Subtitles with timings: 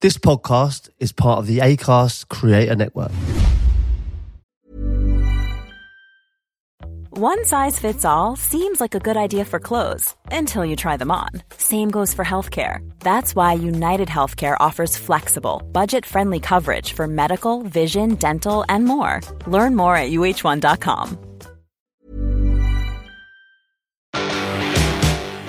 [0.00, 3.10] This podcast is part of the ACAST Creator Network.
[7.10, 11.10] One size fits all seems like a good idea for clothes until you try them
[11.10, 11.30] on.
[11.56, 12.88] Same goes for healthcare.
[13.00, 19.20] That's why United Healthcare offers flexible, budget friendly coverage for medical, vision, dental, and more.
[19.48, 21.18] Learn more at uh1.com.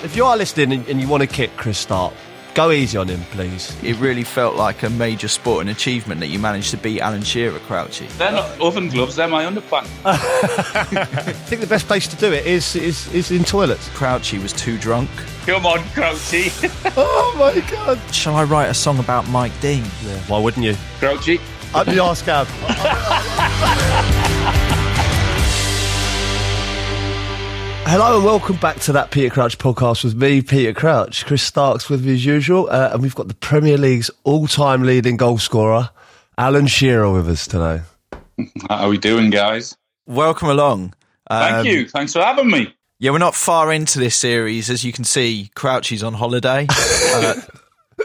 [0.04, 2.14] If you are listening and, and you want to kick Chris Stark,
[2.60, 3.74] go easy on him, please.
[3.82, 7.58] It really felt like a major sporting achievement that you managed to beat Alan Shearer,
[7.60, 8.06] Crouchy.
[8.18, 9.88] They're not oven gloves, they're my underpants.
[10.04, 13.88] I think the best place to do it is is, is in toilets.
[13.90, 15.10] Crouchy was too drunk.
[15.46, 16.52] Come on, Crouchy.
[16.98, 17.98] Oh my god!
[18.14, 19.84] Shall I write a song about Mike Dean?
[20.28, 20.76] Why wouldn't you?
[21.00, 21.40] Crouchy.
[21.74, 22.48] Up the arse cab.
[27.86, 31.26] Hello and welcome back to that Peter Crouch podcast with me, Peter Crouch.
[31.26, 35.18] Chris Stark's with me as usual, uh, and we've got the Premier League's all-time leading
[35.18, 35.90] goal scorer,
[36.38, 37.82] Alan Shearer, with us today.
[38.70, 39.76] How are we doing, guys?
[40.06, 40.94] Welcome along.
[41.30, 41.88] Thank Um, you.
[41.90, 42.76] Thanks for having me.
[43.00, 44.70] Yeah, we're not far into this series.
[44.70, 46.68] As you can see, Crouchy's on holiday.
[47.16, 47.36] uh,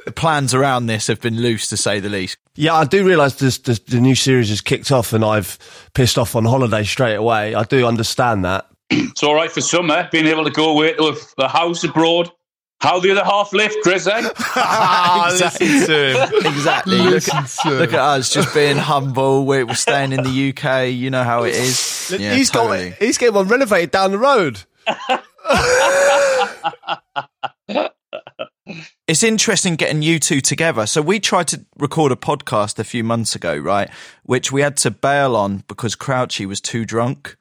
[0.07, 2.39] the plans around this have been loose, to say the least.
[2.55, 5.59] Yeah, I do realise this, this, the new series has kicked off, and I've
[5.93, 7.55] pissed off on holiday straight away.
[7.55, 8.67] I do understand that.
[8.91, 12.31] It's all right for summer, being able to go away to a, a house abroad.
[12.81, 14.19] How the other half lift, Chris, eh?
[14.29, 15.67] exactly.
[15.69, 16.99] exactly.
[16.99, 19.47] Look, at, look at us, just being humble.
[19.47, 20.91] We're, we're staying in the UK.
[20.91, 22.15] You know how it is.
[22.19, 22.91] Yeah, he's totally.
[22.91, 24.61] got he's getting one renovated down the road.
[29.07, 30.87] It's interesting getting you two together.
[30.87, 33.91] So we tried to record a podcast a few months ago, right?
[34.23, 37.37] Which we had to bail on because Crouchy was too drunk,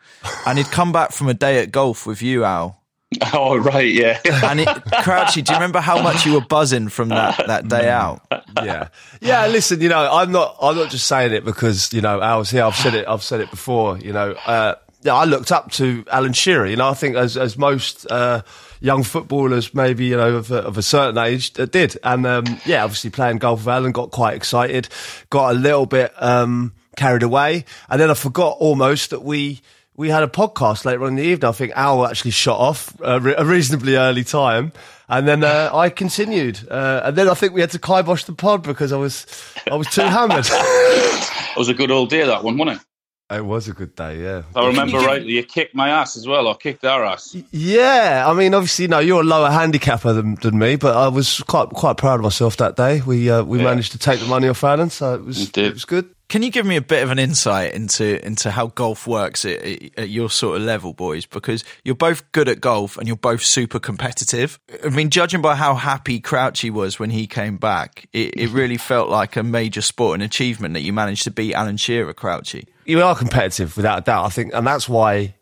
[0.45, 2.83] and he'd come back from a day at golf with you, Al.
[3.33, 4.19] oh, right, yeah.
[4.43, 4.67] And it,
[5.03, 8.21] Crouchy, do you remember how much you were buzzing from that that day out?
[8.61, 8.89] yeah,
[9.21, 9.47] yeah.
[9.47, 10.57] Listen, you know, I'm not.
[10.61, 12.63] I'm not just saying it because you know Al's here.
[12.63, 13.07] I've said it.
[13.07, 13.97] I've said it before.
[13.99, 15.13] You know, uh, yeah.
[15.13, 16.65] I looked up to Alan Shearer.
[16.65, 18.41] You know, I think as as most uh,
[18.83, 21.97] young footballers, maybe you know of a, of a certain age, uh, did.
[22.03, 24.89] And um, yeah, obviously playing golf with Alan, got quite excited,
[25.29, 29.61] got a little bit um, carried away, and then I forgot almost that we.
[29.95, 31.47] We had a podcast later on in the evening.
[31.47, 34.71] I think Al actually shot off uh, a reasonably early time,
[35.07, 36.67] and then uh, I continued.
[36.67, 39.27] Uh, and then I think we had to kibosh the pod because I was
[39.71, 40.47] I was too hammered.
[41.53, 42.85] It was a good old day, that one, wasn't it?
[43.31, 44.39] It was a good day, yeah.
[44.39, 47.35] If I remember rightly, you kicked my ass as well, or kicked our ass.
[47.51, 51.39] Yeah, I mean, obviously, no, you're a lower handicapper than, than me, but I was
[51.47, 53.01] quite quite proud of myself that day.
[53.01, 53.65] We uh, we Yeah.
[53.65, 56.09] managed to take the money off Alan, so it was it was good.
[56.33, 59.61] Can you give me a bit of an insight into into how golf works at,
[59.99, 61.27] at your sort of level, boys?
[61.27, 64.59] Because you're both good at golf and you're both super competitive.
[64.83, 68.55] I mean, judging by how happy Crouchy was when he came back, it, it mm-hmm.
[68.55, 72.65] really felt like a major sporting achievement that you managed to beat Alan Shearer, Crouchy.
[72.85, 74.25] You are competitive without a doubt.
[74.25, 75.35] I think, and that's why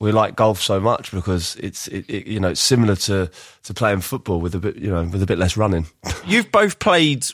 [0.00, 3.30] we like golf so much because it's it, it, you know it's similar to
[3.64, 5.88] to playing football with a bit you know with a bit less running.
[6.24, 7.26] You've both played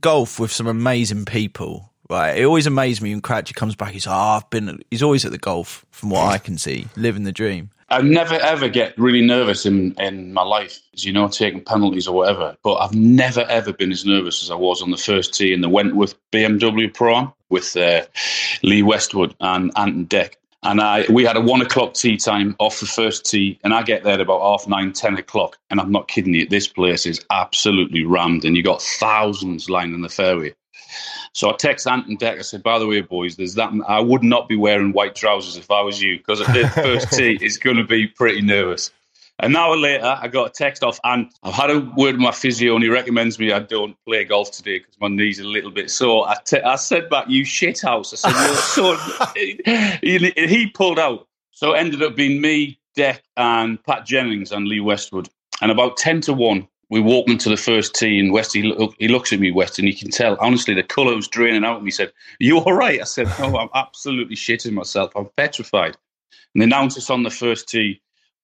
[0.00, 2.36] golf with some amazing people, right?
[2.36, 3.92] It always amazed me when Crouchy comes back.
[3.92, 4.80] He's, oh, I've been.
[4.90, 7.70] He's always at the golf, from what I can see, living the dream.
[7.88, 12.08] I never ever get really nervous in, in my life, as you know, taking penalties
[12.08, 12.56] or whatever.
[12.64, 15.60] But I've never ever been as nervous as I was on the first tee in
[15.60, 18.04] the Wentworth BMW Pro with uh,
[18.64, 20.34] Lee Westwood and Ant and Dec.
[20.64, 23.84] And I we had a one o'clock tee time off the first tee, and I
[23.84, 25.56] get there about half nine, ten o'clock.
[25.70, 30.00] And I'm not kidding you, this place is absolutely rammed, and you got thousands lining
[30.00, 30.54] the fairway.
[31.36, 32.38] So I text Ant and Dec.
[32.38, 33.70] I said, by the way, boys, there's that.
[33.86, 37.12] I would not be wearing white trousers if I was you because at the first
[37.12, 38.90] tee, it's going to be pretty nervous.
[39.40, 41.34] An hour later, I got a text off Ant.
[41.42, 44.50] I've had a word with my physio, and he recommends me I don't play golf
[44.50, 46.26] today because my knee's are a little bit sore.
[46.26, 48.14] I, te- I said back, you shit house.
[48.14, 49.98] I said, your son.
[50.02, 51.28] he, he pulled out.
[51.50, 55.28] So it ended up being me, Dec, and Pat Jennings and Lee Westwood.
[55.60, 58.94] And about 10 to 1, we walked into the first tee, and West, he, look,
[58.98, 61.78] he looks at me, West, and you can tell, honestly, the colour was draining out.
[61.78, 63.00] And he said, You all right?
[63.00, 65.12] I said, No, I'm absolutely shitting myself.
[65.16, 65.96] I'm petrified.
[66.54, 68.00] And they announced us on the first tee.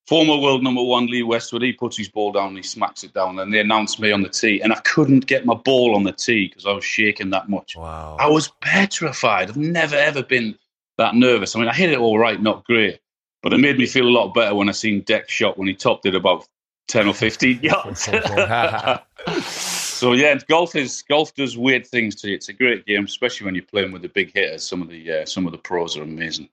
[0.07, 3.13] Former world number one Lee Westwood, he puts his ball down and he smacks it
[3.13, 3.39] down.
[3.39, 4.59] And they announced me on the tee.
[4.61, 7.77] And I couldn't get my ball on the tee because I was shaking that much.
[7.77, 8.17] Wow.
[8.19, 9.49] I was petrified.
[9.49, 10.57] I've never, ever been
[10.97, 11.55] that nervous.
[11.55, 12.99] I mean, I hit it all right, not great.
[13.41, 15.73] But it made me feel a lot better when I seen Dec shot when he
[15.73, 16.45] topped it about
[16.87, 18.03] 10 or 15 yards.
[19.45, 22.35] so, yeah, golf is golf does weird things to you.
[22.35, 24.63] It's a great game, especially when you're playing with the big hitters.
[24.63, 26.49] Some of the uh, some of the pros are amazing.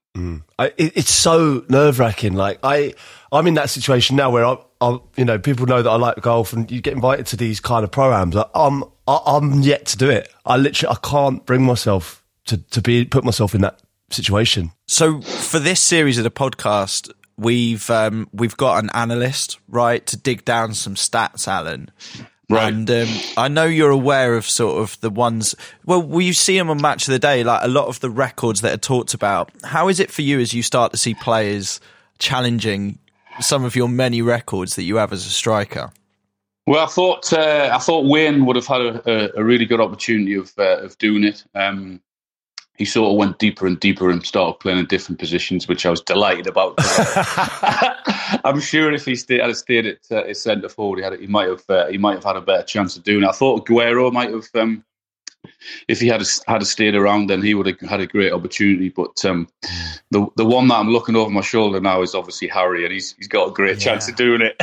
[0.61, 2.33] I, it, it's so nerve wracking.
[2.33, 2.93] Like I,
[3.31, 6.21] I'm in that situation now where I, I, you know, people know that I like
[6.21, 8.35] golf, and you get invited to these kind of programs.
[8.35, 10.31] I, I'm, I, I'm yet to do it.
[10.45, 13.81] I literally, I can't bring myself to to be put myself in that
[14.11, 14.71] situation.
[14.87, 20.17] So for this series of the podcast, we've um, we've got an analyst right to
[20.17, 21.91] dig down some stats, Alan.
[22.49, 22.73] Right.
[22.73, 23.07] And um,
[23.37, 25.55] I know you're aware of sort of the ones.
[25.85, 28.59] Well, you see them on Match of the Day, like a lot of the records
[28.61, 29.51] that are talked about.
[29.63, 31.79] How is it for you as you start to see players
[32.19, 32.99] challenging
[33.39, 35.91] some of your many records that you have as a striker?
[36.67, 39.79] Well, I thought uh, I thought Wayne would have had a, a, a really good
[39.79, 41.43] opportunity of uh, of doing it.
[41.55, 42.01] Um,
[42.81, 45.91] he sort of went deeper and deeper and started playing in different positions, which I
[45.91, 46.73] was delighted about.
[48.43, 51.27] I'm sure if he stayed, had stayed at uh, his centre forward, he, had, he
[51.27, 53.29] might have uh, he might have had a better chance of doing it.
[53.29, 54.83] I thought Aguero might have, um,
[55.87, 58.89] if he had had stayed around, then he would have had a great opportunity.
[58.89, 59.47] But um,
[60.09, 63.13] the the one that I'm looking over my shoulder now is obviously Harry, and he's
[63.13, 64.59] he's got a great chance of doing it.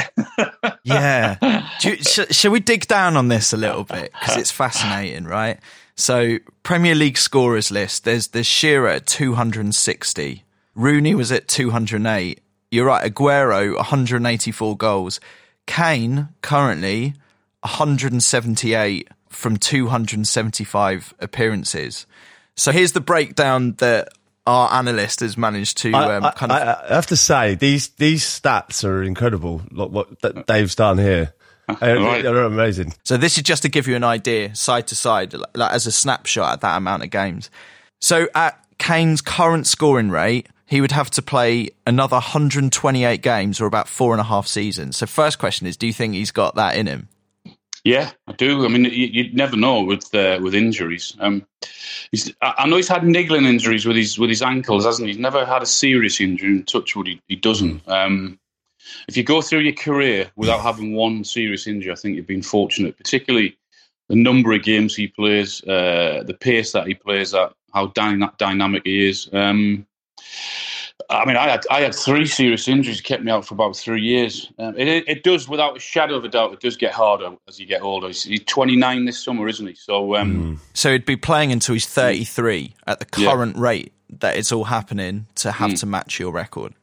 [0.82, 1.68] yeah.
[1.82, 5.60] You, sh- shall we dig down on this a little bit because it's fascinating, right?
[5.98, 8.04] So Premier League scorers list.
[8.04, 10.44] There's there's Shearer at 260.
[10.76, 12.40] Rooney was at 208.
[12.70, 13.12] You're right.
[13.12, 15.18] Aguero 184 goals.
[15.66, 17.14] Kane currently
[17.62, 22.06] 178 from 275 appearances.
[22.54, 24.08] So here's the breakdown that
[24.46, 26.58] our analyst has managed to um, I, kind of.
[26.58, 29.62] I, I have to say these these stats are incredible.
[29.72, 31.34] Like what Dave's done here,
[31.80, 32.22] Right.
[32.22, 32.94] they're amazing.
[33.04, 35.92] So this is just to give you an idea, side to side, like as a
[35.92, 37.50] snapshot at that amount of games.
[38.00, 43.66] So at Kane's current scoring rate, he would have to play another 128 games or
[43.66, 44.96] about four and a half seasons.
[44.96, 47.08] So first question is, do you think he's got that in him?
[47.84, 48.64] Yeah, I do.
[48.64, 51.16] I mean, you, you'd never know with uh, with injuries.
[51.20, 51.46] Um,
[52.10, 55.14] he's, I I know he's had niggling injuries with his with his ankles, hasn't he?
[55.14, 56.48] He's never had a serious injury.
[56.48, 57.88] And touchwood, he, he doesn't.
[57.88, 58.38] Um,
[59.08, 62.42] if you go through your career without having one serious injury, I think you've been
[62.42, 62.96] fortunate.
[62.96, 63.56] Particularly
[64.08, 68.32] the number of games he plays, uh, the pace that he plays at, how dyna-
[68.38, 69.28] dynamic he is.
[69.32, 69.86] Um,
[71.10, 74.02] I mean, I had I had three serious injuries, kept me out for about three
[74.02, 74.50] years.
[74.58, 77.30] Um, it, it it does, without a shadow of a doubt, it does get harder
[77.48, 78.08] as you get older.
[78.08, 79.74] He's, he's 29 this summer, isn't he?
[79.74, 83.30] So, um, So he'd be playing until he's 33 at the Yeah.
[83.30, 86.74] current rate that it's all happening to have to match your record.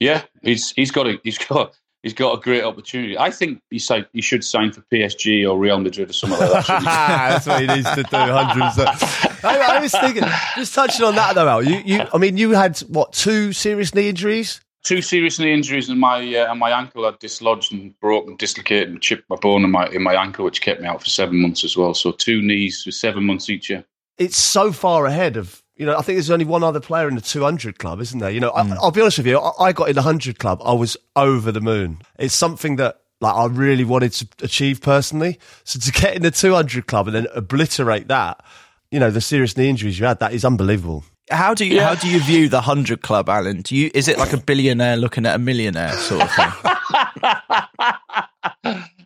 [0.00, 3.18] Yeah, he's he's got a he's got he's got a great opportunity.
[3.18, 6.66] I think he si- he should sign for PSG or Real Madrid or something like
[6.66, 6.66] that.
[6.84, 8.16] That's what he needs to do.
[8.16, 9.44] Hundred percent.
[9.44, 10.24] I, I was thinking,
[10.56, 11.62] just touching on that though, Al.
[11.62, 14.60] You, you, I mean, you had what two serious knee injuries?
[14.84, 18.90] Two serious knee injuries and my uh, and my ankle had dislodged and broken, dislocated
[18.90, 21.40] and chipped my bone in my in my ankle, which kept me out for seven
[21.40, 21.94] months as well.
[21.94, 23.84] So two knees for seven months each year.
[24.18, 25.63] It's so far ahead of.
[25.76, 28.30] You know, I think there's only one other player in the 200 club, isn't there?
[28.30, 28.74] You know, I, hmm.
[28.74, 29.38] I'll be honest with you.
[29.38, 30.60] I, I got in the 100 club.
[30.64, 31.98] I was over the moon.
[32.18, 35.38] It's something that like I really wanted to achieve personally.
[35.64, 38.44] So to get in the 200 club and then obliterate that,
[38.90, 41.04] you know, the serious knee injuries you had, that is unbelievable.
[41.30, 41.88] How do you Yeah.
[41.88, 43.62] how do you view the hundred club, Alan?
[43.62, 46.52] Do you is it like a billionaire looking at a millionaire sort of thing?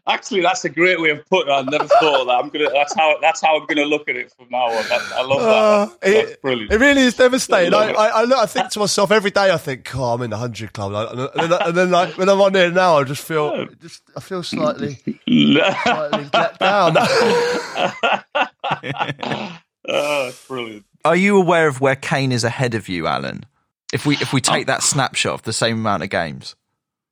[0.08, 1.55] Actually, that's a great way of putting it.
[1.55, 2.40] I never thought of that.
[2.43, 2.70] I'm gonna.
[2.73, 3.17] That's how.
[3.20, 4.88] That's how I'm gonna look at it from now on.
[4.88, 5.49] That, I love that.
[5.49, 6.73] Uh, that's it, brilliant.
[6.73, 7.75] It really is devastating.
[7.75, 7.93] I I.
[7.93, 9.52] I, I, look, I think to myself every day.
[9.52, 12.17] I think, "Oh, I'm in the hundred club," and then, and then, and then like
[12.17, 14.94] when I'm on there now, I just feel, just I feel slightly,
[15.29, 16.96] slightly let down.
[19.88, 20.87] oh, brilliant.
[21.05, 23.45] Are you aware of where Kane is ahead of you, Alan?
[23.92, 26.57] If we if we take that snapshot of the same amount of games,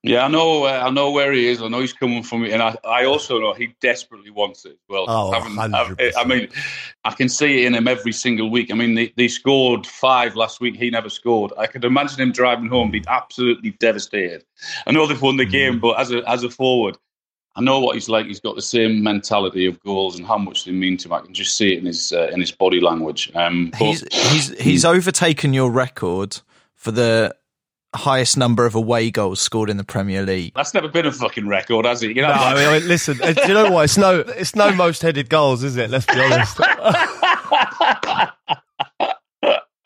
[0.07, 0.65] Yeah, I know.
[0.65, 1.61] Uh, I know where he is.
[1.61, 4.79] I know he's coming from it, and I, I also know he desperately wants it
[4.89, 5.07] well.
[5.09, 6.49] Oh, I, I mean,
[7.05, 8.71] I can see it in him every single week.
[8.71, 10.77] I mean, they, they scored five last week.
[10.77, 11.53] He never scored.
[11.59, 14.45] I could imagine him driving home, being absolutely devastated.
[14.87, 16.97] I know they've won the game, but as a as a forward,
[17.57, 18.27] I know what he's like.
[18.27, 21.15] He's got the same mentality of goals and how much they mean to him.
[21.15, 23.33] I can just see it in his uh, in his body language.
[23.35, 26.39] Um, but- he's he's he's overtaken your record
[26.75, 27.35] for the
[27.97, 30.53] highest number of away goals scored in the Premier League.
[30.55, 32.15] that's never been a fucking record, has it?
[32.17, 33.21] You know, No, I mean, I mean, listen.
[33.23, 33.85] uh, Do you know what?
[33.85, 35.91] It's no, it's no most headed goals, is it?
[35.91, 36.57] Let's be honest.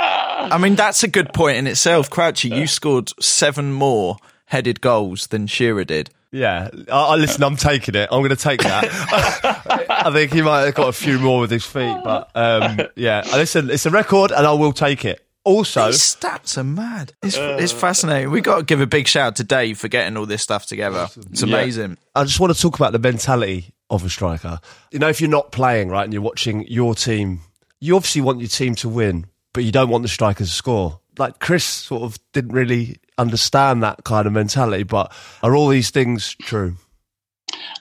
[0.02, 2.10] I mean, that's a good point in itself.
[2.10, 6.10] Crouchy, you scored seven more headed goals than Shearer did.
[6.32, 7.42] Yeah, I, I listen.
[7.42, 8.08] I'm taking it.
[8.10, 8.88] I'm going to take that.
[9.90, 13.22] I think he might have got a few more with his feet, but um, yeah.
[13.32, 15.24] Listen, it's a record, and I will take it.
[15.42, 17.14] Also, These stats are mad.
[17.22, 18.30] It's, it's fascinating.
[18.30, 20.66] We got to give a big shout out to Dave for getting all this stuff
[20.66, 21.08] together.
[21.30, 21.96] It's amazing.
[22.14, 24.60] I just want to talk about the mentality of a striker.
[24.92, 27.40] You know, if you're not playing right and you're watching your team,
[27.80, 31.00] you obviously want your team to win, but you don't want the strikers to score.
[31.18, 35.90] Like Chris sort of didn't really understand that kind of mentality, but are all these
[35.90, 36.76] things true?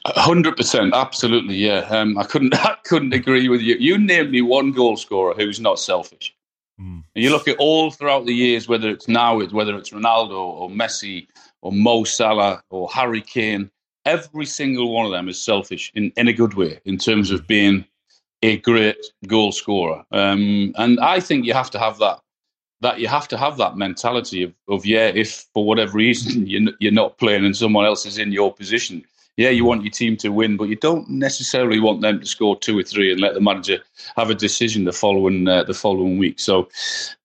[0.05, 1.79] Hundred percent, absolutely, yeah.
[1.89, 3.75] Um, I couldn't, I couldn't agree with you.
[3.75, 6.33] You named me one goal scorer who's not selfish.
[6.79, 7.03] Mm.
[7.15, 11.27] You look at all throughout the years, whether it's now, whether it's Ronaldo or Messi
[11.61, 13.69] or Mo Salah or Harry Kane,
[14.05, 17.45] every single one of them is selfish in, in a good way in terms of
[17.47, 17.85] being
[18.41, 20.03] a great goal scorer.
[20.11, 22.19] Um, and I think you have to have that.
[22.81, 26.71] That you have to have that mentality of, of yeah, if for whatever reason you're,
[26.79, 29.03] you're not playing and someone else is in your position,
[29.39, 32.59] yeah, you want your team to win, but you don't necessarily want them to score
[32.59, 33.79] two or three and let the manager
[34.17, 36.41] have a decision the following uh, the following week.
[36.41, 36.67] So,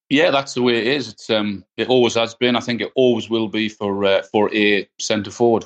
[0.09, 1.09] yeah, that's the way it is.
[1.09, 2.55] It's um, it always has been.
[2.55, 5.65] I think it always will be for uh, for a centre forward.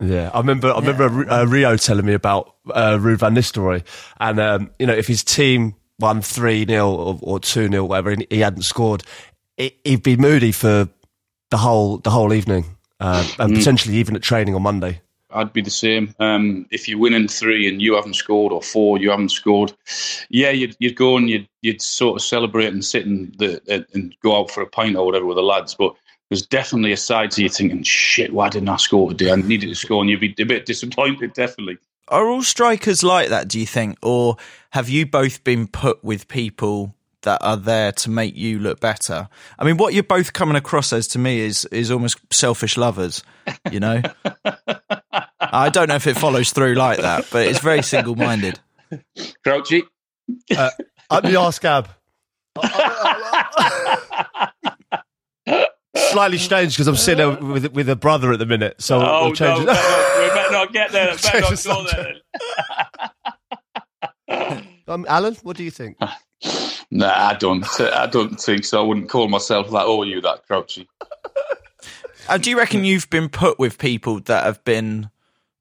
[0.00, 0.72] Yeah, I remember.
[0.72, 1.40] I remember yeah.
[1.40, 3.82] uh, Rio telling me about uh, Ruud van Nistelrooy,
[4.20, 8.24] and um, you know, if his team won three 0 or two 0 whatever, and
[8.30, 9.02] he hadn't scored,
[9.56, 10.88] it, he'd be moody for
[11.50, 13.56] the whole the whole evening, uh, and mm.
[13.56, 15.00] potentially even at training on Monday.
[15.30, 16.14] I'd be the same.
[16.18, 19.72] Um, if you're winning three and you haven't scored, or four, you haven't scored,
[20.30, 24.14] yeah, you'd, you'd go and you'd, you'd sort of celebrate and sit and, the, and
[24.22, 25.74] go out for a pint or whatever with the lads.
[25.74, 25.94] But
[26.30, 29.32] there's definitely a side to you thinking, shit, why didn't I score today?
[29.32, 31.78] I needed to score, and you'd be a bit disappointed, definitely.
[32.08, 33.98] Are all strikers like that, do you think?
[34.02, 34.36] Or
[34.70, 39.28] have you both been put with people that are there to make you look better.
[39.58, 43.22] I mean, what you're both coming across as to me is is almost selfish lovers.
[43.70, 44.02] You know,
[45.40, 48.60] I don't know if it follows through like that, but it's very single minded.
[49.44, 49.82] Crouchy,
[50.56, 50.70] uh,
[51.10, 51.88] up the arse, Gab.
[55.96, 59.24] Slightly strange because I'm sitting there with with a brother at the minute, so oh,
[59.24, 60.20] we'll change no, it.
[60.20, 61.14] we better not get there.
[61.16, 62.12] Better not go
[64.28, 64.62] there.
[64.86, 65.96] um, Alan, what do you think?
[66.90, 67.64] Nah, I don't.
[67.80, 68.82] I don't think so.
[68.82, 69.86] I wouldn't call myself that.
[69.86, 70.88] Or you, that Crouchy.
[72.28, 75.08] Uh, do you reckon you've been put with people that have been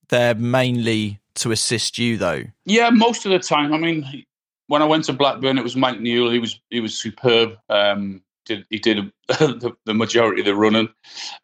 [0.09, 2.43] there mainly to assist you, though?
[2.65, 3.73] Yeah, most of the time.
[3.73, 4.25] I mean,
[4.67, 6.29] when I went to Blackburn, it was Mike Newell.
[6.29, 7.57] He was he was superb.
[7.69, 10.89] Um, did he did the, the, majority of the running,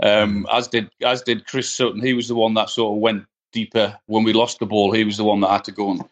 [0.01, 2.01] um, as did as did Chris Sutton.
[2.01, 4.91] He was the one that sort of went deeper when we lost the ball.
[4.91, 6.03] He was the one that had to go and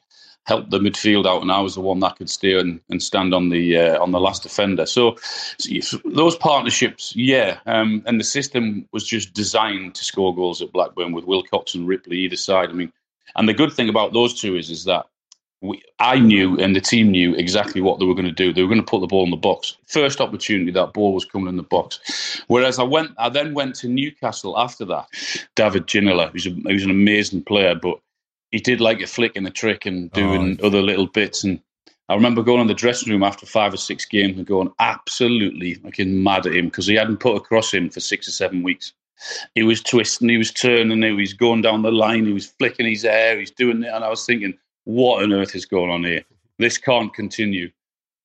[0.46, 3.34] help the midfield out, and I was the one that could steer and, and stand
[3.34, 4.86] on the uh, on the last defender.
[4.86, 5.16] So,
[5.58, 10.72] so those partnerships, yeah, um, and the system was just designed to score goals at
[10.72, 12.70] Blackburn with Wilcox and Ripley either side.
[12.70, 12.92] I mean,
[13.36, 15.06] and the good thing about those two is is that
[15.62, 18.52] we, I knew and the team knew exactly what they were going to do.
[18.52, 19.78] They were going to put the ball in the box.
[19.86, 22.42] First opportunity, that ball was coming in the box.
[22.48, 25.08] Whereas I went, I then went to Newcastle after that.
[25.56, 28.00] David Ginola, who's, a, who's an amazing player, but
[28.52, 30.68] he did like a flick and a trick and doing oh.
[30.68, 31.44] other little bits.
[31.44, 31.60] And
[32.10, 35.76] I remember going in the dressing room after five or six games and going absolutely
[35.76, 38.94] fucking mad at him because he hadn't put across him for six or seven weeks.
[39.56, 42.88] He was twisting, he was turning, he was going down the line, he was flicking
[42.88, 43.92] his hair, he's doing it.
[43.94, 46.24] And I was thinking, what on earth is going on here?
[46.58, 47.72] This can't continue.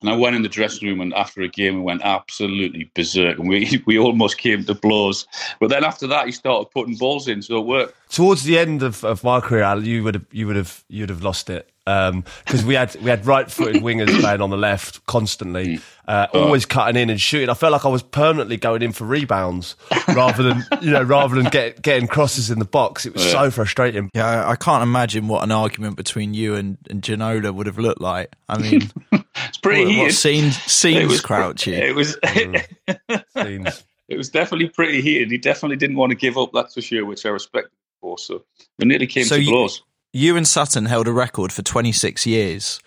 [0.02, 3.38] And I went in the dressing room and after a game, we went absolutely berserk
[3.38, 5.26] and we, we almost came to blows.
[5.58, 7.94] But then after that, he started putting balls in, so it worked.
[8.10, 11.02] Towards the end of, of my career, Al, you would have you would have you
[11.02, 14.50] would have lost it because um, we had we had right footed wingers playing on
[14.50, 15.82] the left constantly, mm.
[16.08, 16.68] uh, always oh.
[16.68, 17.48] cutting in and shooting.
[17.48, 19.76] I felt like I was permanently going in for rebounds
[20.08, 23.06] rather than you know rather than get, getting crosses in the box.
[23.06, 23.30] It was yeah.
[23.30, 24.10] so frustrating.
[24.14, 28.00] Yeah, I can't imagine what an argument between you and, and Ginola would have looked
[28.00, 28.34] like.
[28.48, 30.02] I mean, it's pretty what, heated.
[30.02, 31.74] What scenes scenes it was, crouchy.
[31.74, 33.24] It was mm.
[33.36, 33.84] scenes.
[34.08, 35.30] It was definitely pretty heated.
[35.30, 36.50] He definitely didn't want to give up.
[36.52, 37.68] That's for sure, which I respect.
[38.00, 38.44] Also,
[38.78, 39.82] we nearly came so to blows.
[40.16, 42.80] You and Sutton held a record for 26 years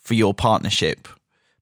[0.00, 1.08] for your partnership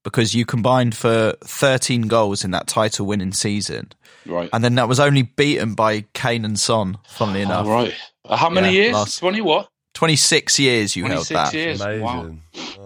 [0.02, 3.92] because you combined for 13 goals in that title winning season.
[4.26, 4.50] Right.
[4.52, 7.66] And then that was only beaten by Kane and Son, funnily enough.
[7.66, 7.94] Oh, right.
[8.24, 8.94] Uh, how many yeah, years?
[8.94, 9.68] Last, 20 what?
[9.94, 11.54] 26 years you held that.
[11.54, 11.80] years.
[11.80, 12.02] Amazing.
[12.02, 12.34] Wow.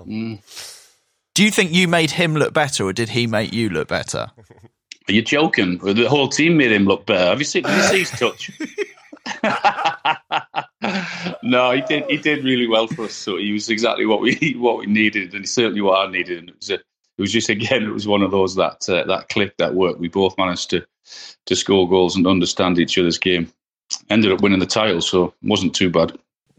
[0.07, 0.43] Mm.
[1.35, 4.31] Do you think you made him look better or did he make you look better?
[5.09, 5.78] Are you joking?
[5.78, 7.31] The whole team made him look better.
[7.31, 8.50] Have you seen, have you seen his touch?
[11.42, 12.04] no, he did.
[12.09, 13.14] He did really well for us.
[13.14, 16.38] So he was exactly what we what we needed, and certainly what I needed.
[16.38, 16.83] And it was a, it
[17.18, 20.00] was just again, it was one of those that uh, that click that worked.
[20.00, 20.87] We both managed to
[21.47, 23.52] to score goals and understand each other's game.
[24.11, 26.12] Ended up winning the title, so wasn't too bad.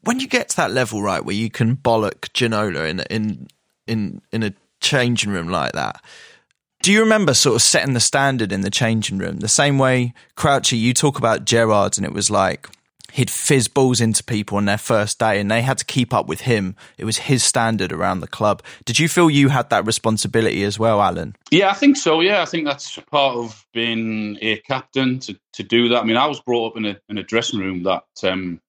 [0.04, 3.48] When you get to that level, right, where you can bollock Ginola in in
[3.86, 6.02] in in a changing room like that,
[6.88, 9.40] do you remember sort of setting the standard in the changing room?
[9.40, 12.70] The same way, Crouchy, you talk about Gerrard, and it was like
[13.12, 16.28] he'd fizz balls into people on their first day, and they had to keep up
[16.28, 16.78] with him.
[16.98, 18.64] It was his standard around the club.
[18.86, 21.36] Did you feel you had that responsibility as well, Alan?
[21.52, 22.22] Yeah, I think so.
[22.22, 26.04] Yeah, I think that's part of being a captain to, to do that.
[26.04, 28.62] I mean, I was brought up in a in a dressing room that um,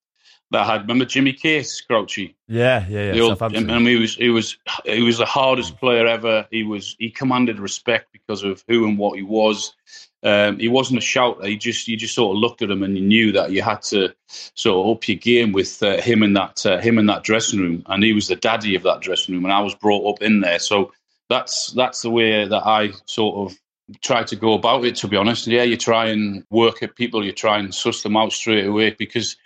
[0.51, 2.35] that had remember Jimmy Case, Crouchy.
[2.47, 3.23] Yeah, yeah, yeah.
[3.23, 6.47] Old, and he was he was he was the hardest player ever.
[6.51, 9.75] He was he commanded respect because of who and what he was.
[10.23, 11.47] Um, he wasn't a shouter.
[11.47, 13.83] He just you just sort of looked at him and you knew that you had
[13.83, 17.25] to sort of up your game with uh, him in that uh, him in that
[17.25, 17.83] dressing room.
[17.87, 20.41] And he was the daddy of that dressing room, and I was brought up in
[20.41, 20.59] there.
[20.59, 20.93] So
[21.29, 23.59] that's that's the way that I sort of
[24.03, 25.47] try to go about it to be honest.
[25.47, 28.91] Yeah you try and work at people you try and suss them out straight away
[28.91, 29.37] because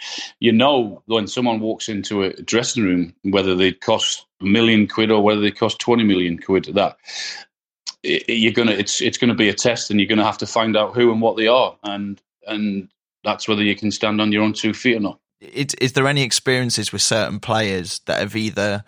[0.40, 5.10] you know when someone walks into a dressing room whether they cost a million quid
[5.10, 6.96] or whether they cost 20 million quid that
[8.02, 10.94] you're gonna it's it's gonna be a test and you're gonna have to find out
[10.94, 12.88] who and what they are and and
[13.24, 15.18] that's whether you can stand on your own two feet or not.
[15.40, 18.84] Is, is there any experiences with certain players that have either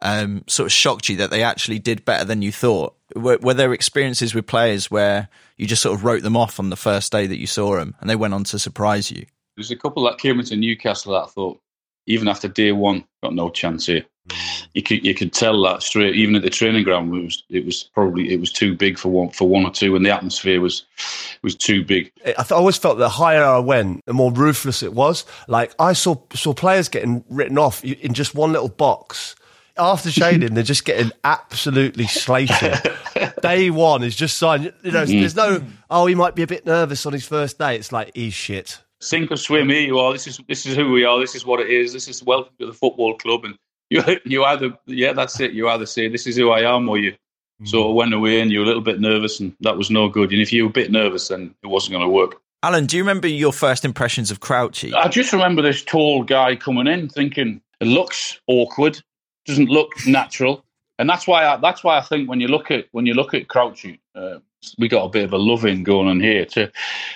[0.00, 2.94] um, sort of shocked you that they actually did better than you thought?
[3.14, 6.70] Were, were, there experiences with players where you just sort of wrote them off on
[6.70, 9.26] the first day that you saw them and they went on to surprise you?
[9.56, 11.60] There's a couple that came into Newcastle that I thought,
[12.06, 14.04] even after day one, got no chance here.
[14.74, 16.14] You could you could tell that straight.
[16.14, 19.08] Even at the training ground, it was it was probably it was too big for
[19.08, 20.84] one for one or two, and the atmosphere was
[21.42, 22.12] was too big.
[22.26, 25.24] I, th- I always felt the higher I went, the more ruthless it was.
[25.48, 29.34] Like I saw saw players getting written off in just one little box
[29.78, 32.78] after shading, they're just getting absolutely slated.
[33.42, 34.72] day one is just signed.
[34.82, 35.20] You know, mm.
[35.20, 37.76] there's no, oh, he might be a bit nervous on his first day.
[37.76, 38.80] It's like, he's shit.
[39.00, 40.12] Sink or swim, here you are.
[40.12, 41.20] This is this is who we are.
[41.20, 41.92] This is what it is.
[41.92, 43.44] This is welcome to the football club.
[43.44, 43.56] And
[43.90, 45.52] you you either yeah, that's it.
[45.52, 47.12] You either say this is who I am, or you
[47.62, 47.68] mm.
[47.68, 50.08] sort of went away and you were a little bit nervous, and that was no
[50.08, 50.32] good.
[50.32, 52.40] And if you were a bit nervous, then it wasn't going to work.
[52.64, 54.92] Alan, do you remember your first impressions of Crouchy?
[54.92, 59.00] I just remember this tall guy coming in, thinking it looks awkward
[59.48, 60.64] doesn't look natural,
[60.98, 63.34] and that's why I, that's why I think when you look at when you look
[63.34, 64.38] at Crouchy, uh,
[64.78, 66.70] we got a bit of a loving going on here to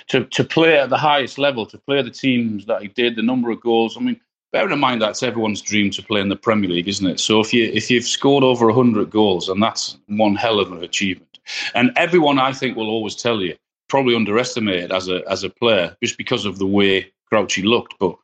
[0.07, 3.21] to to play at the highest level, to play the teams that he did, the
[3.21, 3.95] number of goals.
[3.95, 4.19] I mean,
[4.51, 7.19] bear in mind that's everyone's dream to play in the Premier League, isn't it?
[7.19, 10.83] So if you if you've scored over hundred goals, and that's one hell of an
[10.83, 11.39] achievement,
[11.75, 13.55] and everyone I think will always tell you
[13.89, 18.15] probably underestimated as a as a player just because of the way Crouchy looked, but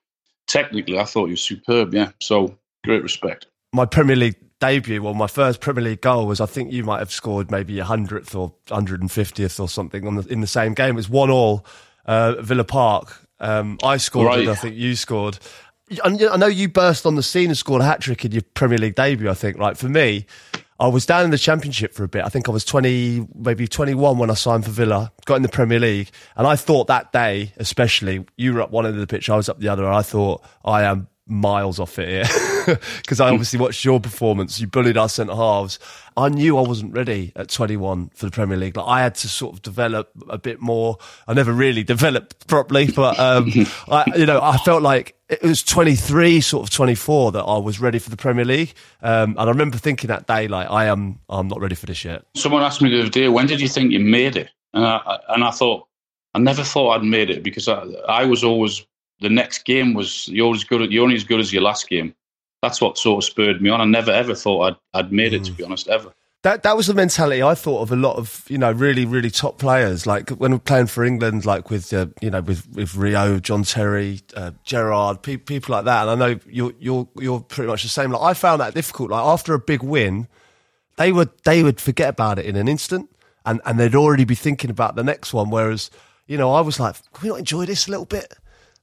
[0.47, 1.93] technically I thought he was superb.
[1.93, 6.41] Yeah, so great respect my Premier League debut, well, my first Premier League goal was
[6.41, 10.05] I think you might have scored maybe a hundredth or hundred and fiftieth or something
[10.05, 10.91] on the, in the same game.
[10.91, 11.65] It was one all
[12.05, 13.27] uh, Villa Park.
[13.39, 14.39] Um, I scored, right.
[14.39, 15.39] and I think you scored.
[16.03, 18.77] I know you burst on the scene and scored a hat trick in your Premier
[18.77, 19.29] League debut.
[19.29, 20.27] I think, right for me,
[20.79, 22.23] I was down in the Championship for a bit.
[22.23, 25.11] I think I was twenty, maybe twenty-one when I signed for Villa.
[25.25, 28.85] Got in the Premier League, and I thought that day, especially, you were up one
[28.85, 29.85] end of the pitch, I was up the other.
[29.85, 32.23] And I thought I am miles off it here
[32.97, 34.59] because I obviously watched your performance.
[34.59, 35.79] You bullied our centre halves.
[36.17, 38.75] I knew I wasn't ready at 21 for the Premier League.
[38.75, 40.97] Like I had to sort of develop a bit more.
[41.27, 43.51] I never really developed properly, but um,
[43.87, 47.79] I, you know, I felt like it was 23, sort of 24 that I was
[47.79, 48.73] ready for the Premier League.
[49.01, 52.03] Um, and I remember thinking that day, like I am, I'm not ready for this
[52.03, 52.25] yet.
[52.35, 54.49] Someone asked me the other day, when did you think you made it?
[54.73, 55.87] And I, and I thought,
[56.33, 58.85] I never thought I'd made it because I, I was always
[59.19, 60.91] the next game was you're as good.
[60.91, 62.13] You're only as good as your last game.
[62.61, 63.81] That's what sort of spurred me on.
[63.81, 64.61] I never ever thought
[64.93, 65.45] I'd I'd made it.
[65.45, 66.11] To be honest, ever.
[66.41, 69.29] That that was the mentality I thought of a lot of you know really really
[69.29, 72.95] top players like when we're playing for England like with uh, you know with with
[72.95, 76.07] Rio, John Terry, uh, Gerrard, pe- people like that.
[76.07, 78.11] And I know you're you're you're pretty much the same.
[78.11, 79.11] Like I found that difficult.
[79.11, 80.27] Like after a big win,
[80.95, 83.09] they would they would forget about it in an instant,
[83.45, 85.49] and and they'd already be thinking about the next one.
[85.49, 85.91] Whereas
[86.25, 88.33] you know I was like, can we not enjoy this a little bit?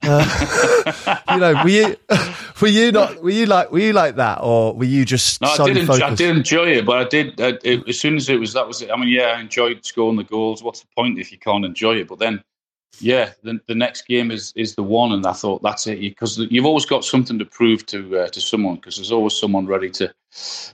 [0.06, 1.96] Uh, you know, were you
[2.60, 5.40] were you not were you like were you like that, or were you just?
[5.40, 5.76] No, I did.
[5.76, 8.52] Enjoy, I did enjoy it, but I did I, it, as soon as it was
[8.52, 8.90] that was it.
[8.90, 10.62] I mean, yeah, I enjoyed scoring the goals.
[10.62, 12.08] What's the point if you can't enjoy it?
[12.08, 12.42] But then,
[13.00, 16.38] yeah, the, the next game is is the one, and I thought that's it because
[16.38, 19.90] you've always got something to prove to uh, to someone because there's always someone ready
[19.90, 20.12] to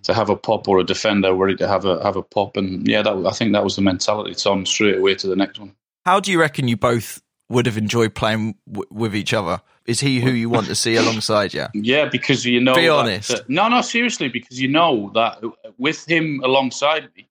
[0.02, 2.86] to have a pop or a defender ready to have a have a pop, and
[2.86, 4.32] yeah, that I think that was the mentality.
[4.32, 5.74] It's on straight away to the next one.
[6.04, 7.21] How do you reckon you both
[7.52, 9.60] would have enjoyed playing w- with each other?
[9.84, 11.66] Is he who you want to see alongside you?
[11.74, 12.74] Yeah, because you know.
[12.74, 13.28] Be that, honest.
[13.28, 15.42] That, no, no, seriously, because you know that
[15.78, 17.28] with him alongside me,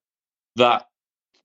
[0.58, 0.88] that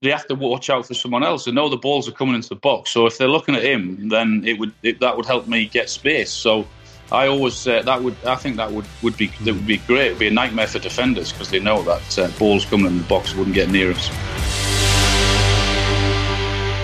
[0.01, 1.45] they have to watch out for someone else.
[1.45, 4.09] They know the balls are coming into the box, so if they're looking at him,
[4.09, 6.29] then it would it, that would help me get space.
[6.29, 6.67] So
[7.11, 10.07] I always uh, that would I think that would would be that would be great.
[10.07, 13.03] It'd be a nightmare for defenders because they know that uh, balls coming in the
[13.05, 14.09] box wouldn't get near us.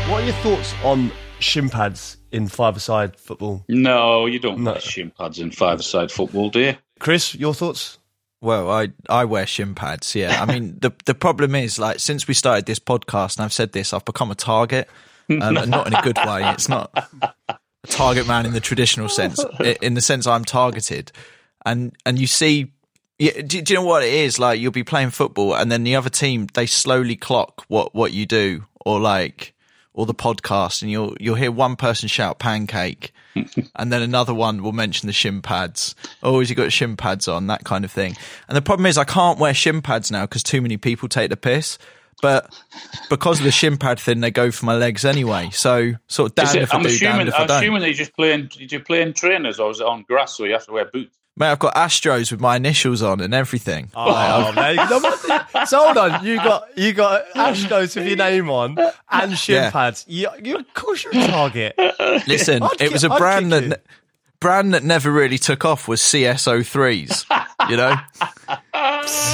[0.10, 1.12] What are your thoughts on
[1.44, 3.64] shin pads in five-a-side football?
[3.70, 4.72] No, you don't no.
[4.72, 6.76] wear shin pads in five-a-side football, do you?
[7.00, 8.00] Chris, your thoughts?
[8.42, 10.16] Well, I, I wear shin pads.
[10.16, 13.54] Yeah, I mean the the problem is like since we started this podcast, and I've
[13.54, 14.90] said this, I've become a target,
[15.30, 16.42] um, and not in a good way.
[16.52, 16.92] It's not.
[17.50, 19.44] a target man in the traditional sense,
[19.82, 21.12] in the sense I'm targeted,
[21.66, 22.74] and and you see.
[23.20, 24.40] Yeah, do, do you know what it is?
[24.40, 28.12] Like you'll be playing football, and then the other team they slowly clock what what
[28.12, 29.53] you do, or like
[29.94, 33.14] or the podcast, and you'll you'll hear one person shout pancake,
[33.76, 35.96] and then another one will mention the shin pads.
[36.22, 37.48] Oh, has he got shin pads on?
[37.48, 38.16] That kind of thing.
[38.48, 41.30] And the problem is, I can't wear shin pads now because too many people take
[41.30, 41.78] the piss.
[42.22, 42.58] But
[43.10, 45.50] because of the shin pad thing, they go for my legs anyway.
[45.52, 47.58] So sort of Is it- if I I'm do, assuming, damned if I I'm don't.
[47.64, 48.48] assuming just playing.
[48.48, 50.86] Did you play in trainers or was it on grass, so you have to wear
[50.86, 51.18] boots?
[51.36, 53.90] Mate, I've got Astros with my initials on and everything.
[53.96, 54.76] Oh, man.
[54.76, 55.00] No,
[55.66, 58.78] so hold on, you got you got Astros with your name on
[59.10, 59.72] and shin Yeah.
[59.72, 60.06] pads.
[60.08, 61.76] You, you, of course, you're a target.
[62.28, 63.74] Listen, I'd it was a I'd brand that you.
[64.40, 67.26] brand that never really took off was CSO3s.
[67.70, 67.96] You know,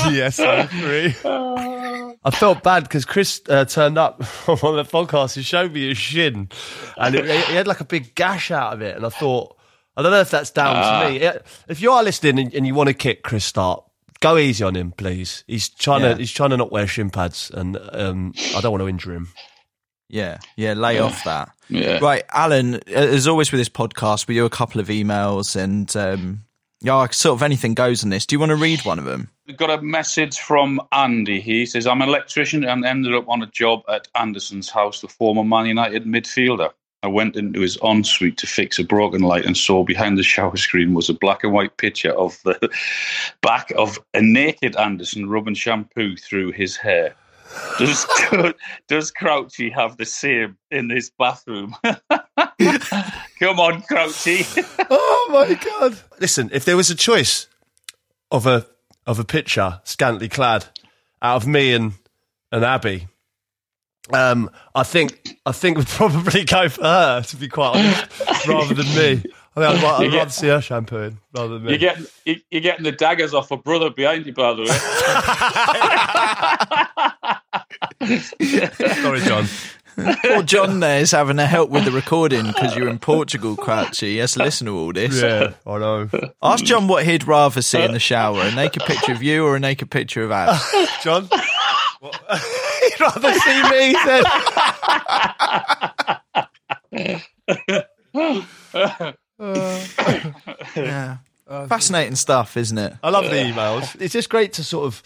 [0.09, 2.15] CSO3.
[2.23, 5.97] I felt bad because Chris uh, turned up on the podcast and showed me his
[5.97, 6.49] shin,
[6.97, 8.95] and it, he had like a big gash out of it.
[8.95, 9.55] And I thought,
[9.99, 11.29] I don't know if that's down to me.
[11.67, 13.83] If you are listening and, and you want to kick Chris Stark,
[14.21, 15.43] go easy on him, please.
[15.45, 16.13] He's trying Yeah.
[16.13, 19.13] to he's trying to not wear shin pads, and um, I don't want to injure
[19.13, 19.27] him.
[20.07, 20.73] yeah, yeah.
[20.73, 21.51] Lay off that.
[21.69, 21.99] Yeah.
[22.01, 22.75] Right, Alan.
[22.87, 26.45] As always with this podcast, we do a couple of emails, and um,
[26.81, 28.25] yeah, sort of anything goes in this.
[28.25, 29.29] Do you want to read one of them?
[29.47, 31.41] We've got a message from Andy.
[31.41, 35.07] He says, I'm an electrician and ended up on a job at Anderson's house, the
[35.07, 36.69] former Man United midfielder.
[37.01, 40.57] I went into his ensuite to fix a broken light and saw behind the shower
[40.57, 42.69] screen was a black and white picture of the
[43.41, 47.15] back of a naked Anderson rubbing shampoo through his hair.
[47.77, 48.05] Does,
[48.87, 51.75] does Crouchy have the same in his bathroom?
[51.83, 54.45] Come on, Crouchy.
[54.89, 55.97] Oh my god!
[56.19, 57.47] Listen, if there was a choice
[58.29, 58.67] of a
[59.07, 60.65] of a picture scantily clad
[61.21, 61.93] out of me and
[62.51, 63.07] and Abbey,
[64.13, 68.73] um, I think I think we'd probably go for her to be quite honest, rather
[68.73, 69.23] than me.
[69.55, 71.69] I think I'd, ra- I'd You get- rather see her shampooing rather than me.
[71.71, 72.05] You're getting,
[72.51, 74.67] you're getting the daggers off a brother behind you, by the way.
[79.01, 79.45] Sorry, John.
[80.23, 84.11] Poor John there is having to help with the recording because you're in Portugal, Crouchy.
[84.11, 85.21] He has to listen to all this.
[85.21, 86.09] Yeah, I know.
[86.41, 89.57] Ask John what he'd rather see in the shower: a naked picture of you or
[89.57, 90.57] a naked picture of Ab.
[91.03, 91.27] John,
[91.99, 92.21] what?
[92.81, 93.93] You'd rather see me?
[94.05, 94.23] Then.
[100.75, 101.17] Yeah.
[101.67, 102.93] Fascinating stuff, isn't it?
[103.01, 103.99] I love the emails.
[103.99, 105.01] It's just great to sort of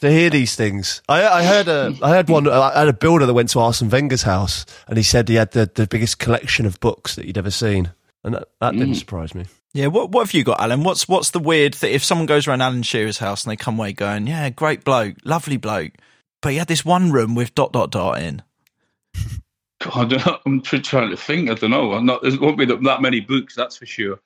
[0.00, 1.02] to hear these things.
[1.08, 2.48] I, I heard a I heard one.
[2.48, 5.52] I had a builder that went to Arsene Wenger's house, and he said he had
[5.52, 7.92] the, the biggest collection of books that he'd ever seen,
[8.24, 8.98] and that, that didn't mm.
[8.98, 9.46] surprise me.
[9.72, 9.86] Yeah.
[9.86, 10.82] What What have you got, Alan?
[10.82, 11.94] What's What's the weird thing?
[11.94, 15.16] If someone goes around Alan Shearer's house and they come away going, "Yeah, great bloke,
[15.24, 15.92] lovely bloke,"
[16.42, 18.42] but he had this one room with dot dot dot in.
[19.80, 20.12] God,
[20.46, 21.48] I'm trying to think.
[21.50, 21.92] I don't know.
[21.94, 24.20] I'm not, there won't be that that many books, that's for sure.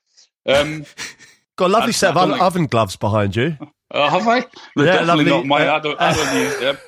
[0.46, 0.85] Um,
[1.57, 3.57] Got a lovely I- set of I oven, don't think- oven gloves behind you.
[3.92, 4.40] uh, have I?
[4.74, 5.31] They're Yeah, definitely lovely.
[5.31, 5.68] not mine.
[5.68, 6.79] Uh, I don't, I don't use them.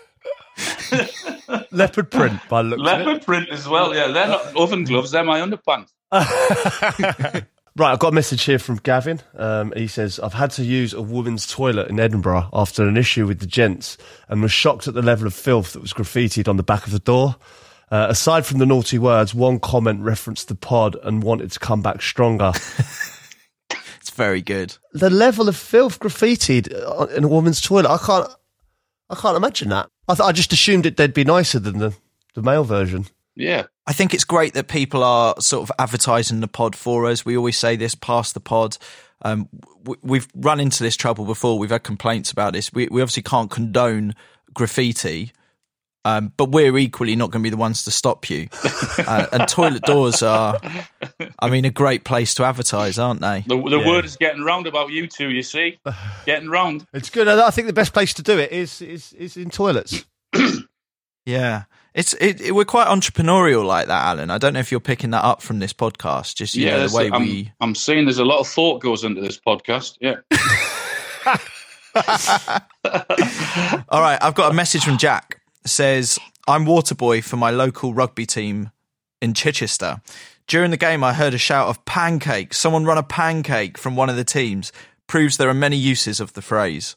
[1.71, 3.05] Leopard print by the looks of it.
[3.05, 3.95] Leopard print as well.
[3.95, 5.11] Yeah, they're not oven gloves.
[5.13, 5.93] They're my underpants.
[7.79, 9.21] Right, I've got a message here from Gavin.
[9.37, 13.27] Um, he says, I've had to use a woman's toilet in Edinburgh after an issue
[13.27, 13.99] with the gents
[14.31, 16.93] and was shocked at the level of filth that was graffitied on the back of
[16.93, 17.37] the door.
[17.91, 21.83] Uh, aside from the naughty words, one comment referenced the pod and wanted to come
[21.83, 22.53] back stronger.
[24.01, 24.77] It's very good.
[24.93, 28.29] the level of filth graffitied uh, in a woman's toilet, I can't,
[29.11, 29.91] I can't imagine that.
[30.07, 31.93] I, th- I just assumed it they'd be nicer than the,
[32.35, 33.07] the male version.
[33.35, 33.65] Yeah.
[33.87, 37.25] I think it's great that people are sort of advertising the pod for us.
[37.25, 38.77] We always say this past the pod.
[39.23, 39.49] Um,
[39.85, 41.59] w- we've run into this trouble before.
[41.59, 42.73] We've had complaints about this.
[42.73, 44.15] We, we obviously can't condone
[44.53, 45.31] graffiti,
[46.05, 48.49] um, but we're equally not going to be the ones to stop you.
[48.99, 50.59] uh, and toilet doors are,
[51.39, 53.45] I mean, a great place to advertise, aren't they?
[53.47, 53.87] The, the Yeah.
[53.87, 55.79] word is getting round about you two, you see.
[56.27, 56.87] Getting round.
[56.93, 57.29] It's good.
[57.29, 60.05] I I think the best place to do it is is, is in toilets.
[61.25, 61.65] Yeah.
[61.97, 64.31] It's it, it, we're quite entrepreneurial like that, Alan.
[64.31, 66.35] I don't know if you're picking that up from this podcast.
[66.35, 69.03] Just you know the way I'm, we I'm seeing there's a lot of thought goes
[69.03, 69.97] into this podcast.
[69.99, 70.17] Yeah.
[73.89, 75.41] All right, I've got a message from Jack.
[75.65, 78.73] It says, I'm water boy for my local rugby team
[79.23, 80.03] in Chichester.
[80.47, 82.53] During the game, I heard a shout of pancake.
[82.53, 84.71] Someone run a pancake from one of the teams.
[85.07, 86.95] Proves there are many uses of the phrase.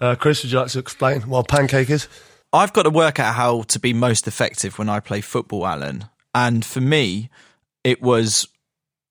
[0.00, 2.08] Uh, Chris, would you like to explain what pancake is?
[2.52, 6.06] I've got to work out how to be most effective when I play football, Alan.
[6.34, 7.30] And for me,
[7.82, 8.46] it was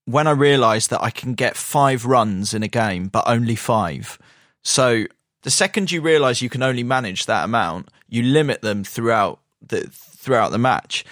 [0.04, 4.18] when I realised that I can get five runs in a game, but only five.
[4.62, 5.06] So
[5.42, 9.88] the second you realise you can only manage that amount, you limit them throughout the
[9.90, 11.04] throughout the match.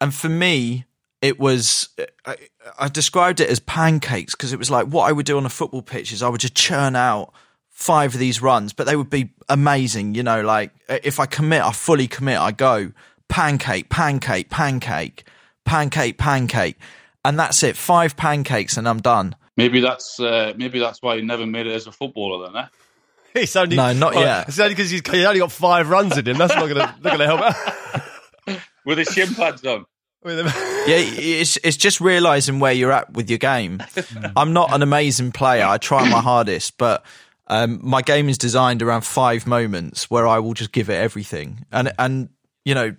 [0.00, 0.84] And for me,
[1.22, 1.88] it was
[2.26, 2.36] I,
[2.78, 5.50] I described it as pancakes because it was like what I would do on a
[5.50, 7.32] football pitch is I would just churn out
[7.80, 10.14] five of these runs, but they would be amazing.
[10.14, 12.38] You know, like if I commit, I fully commit.
[12.38, 12.92] I go
[13.28, 15.24] pancake, pancake, pancake,
[15.64, 16.76] pancake, pancake,
[17.24, 17.76] and that's it.
[17.76, 19.34] Five pancakes, and I'm done.
[19.56, 22.66] Maybe that's uh, maybe that's why he never made it as a footballer then, eh?
[23.32, 24.48] It's only No, not yet.
[24.48, 26.36] It's only because he's, he's only got five runs in him.
[26.36, 28.60] That's not going to not going to help.
[28.84, 29.86] With his shin pads on.
[30.86, 33.82] Yeah, it's it's just realizing where you're at with your game.
[34.36, 35.64] I'm not an amazing player.
[35.64, 37.04] I try my hardest, but
[37.50, 41.66] um, my game is designed around five moments where I will just give it everything,
[41.72, 42.28] and and
[42.64, 42.94] you know,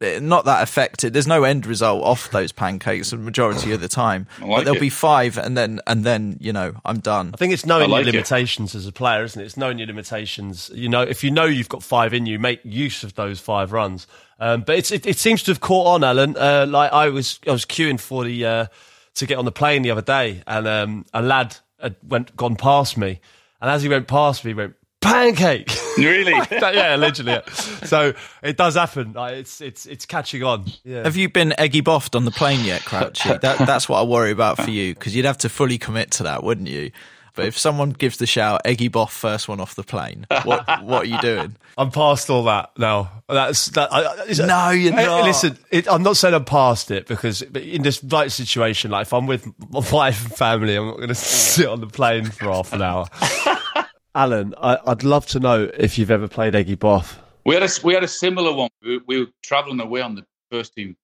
[0.00, 1.12] eh, not that affected.
[1.12, 4.28] There's no end result off those pancakes the majority of the time.
[4.40, 4.80] Like but there'll it.
[4.80, 7.32] be five, and then and then you know I'm done.
[7.34, 8.12] I think it's knowing like your it.
[8.12, 9.44] limitations as a player, isn't it?
[9.44, 10.70] It's knowing your limitations.
[10.72, 13.72] You know, if you know you've got five in you, make use of those five
[13.72, 14.06] runs.
[14.38, 16.36] Um, but it's, it, it seems to have caught on, Alan.
[16.36, 18.66] Uh, like I was, I was queuing for the uh,
[19.14, 22.54] to get on the plane the other day, and um, a lad had went gone
[22.54, 23.20] past me,
[23.60, 25.70] and as he went past me, he went pancake.
[25.96, 26.32] Really?
[26.50, 27.32] yeah, allegedly.
[27.32, 27.50] yeah.
[27.84, 29.12] So it does happen.
[29.12, 30.64] Like, it's it's it's catching on.
[30.84, 31.04] Yeah.
[31.04, 33.40] Have you been eggy boffed on the plane yet, Crouchy?
[33.40, 36.24] That, that's what I worry about for you because you'd have to fully commit to
[36.24, 36.90] that, wouldn't you?
[37.36, 41.02] But if someone gives the shout, eggy boff first one off the plane, what what
[41.02, 41.56] are you doing?
[41.78, 43.10] I'm past all that now.
[43.28, 43.92] That's that.
[43.92, 45.24] I, I- is- No, you're Hey, not.
[45.24, 49.02] Listen, it, I'm not saying I'm past it because but in this right situation, like
[49.06, 52.24] if I'm with my wife and family, I'm not going to sit on the plane
[52.24, 53.06] for half an hour.
[54.14, 57.16] Alan, I, I'd love to know if you've ever played Eggy Boff.
[57.44, 58.70] We had a we had a similar one.
[58.82, 60.96] We, we were travelling away on the first team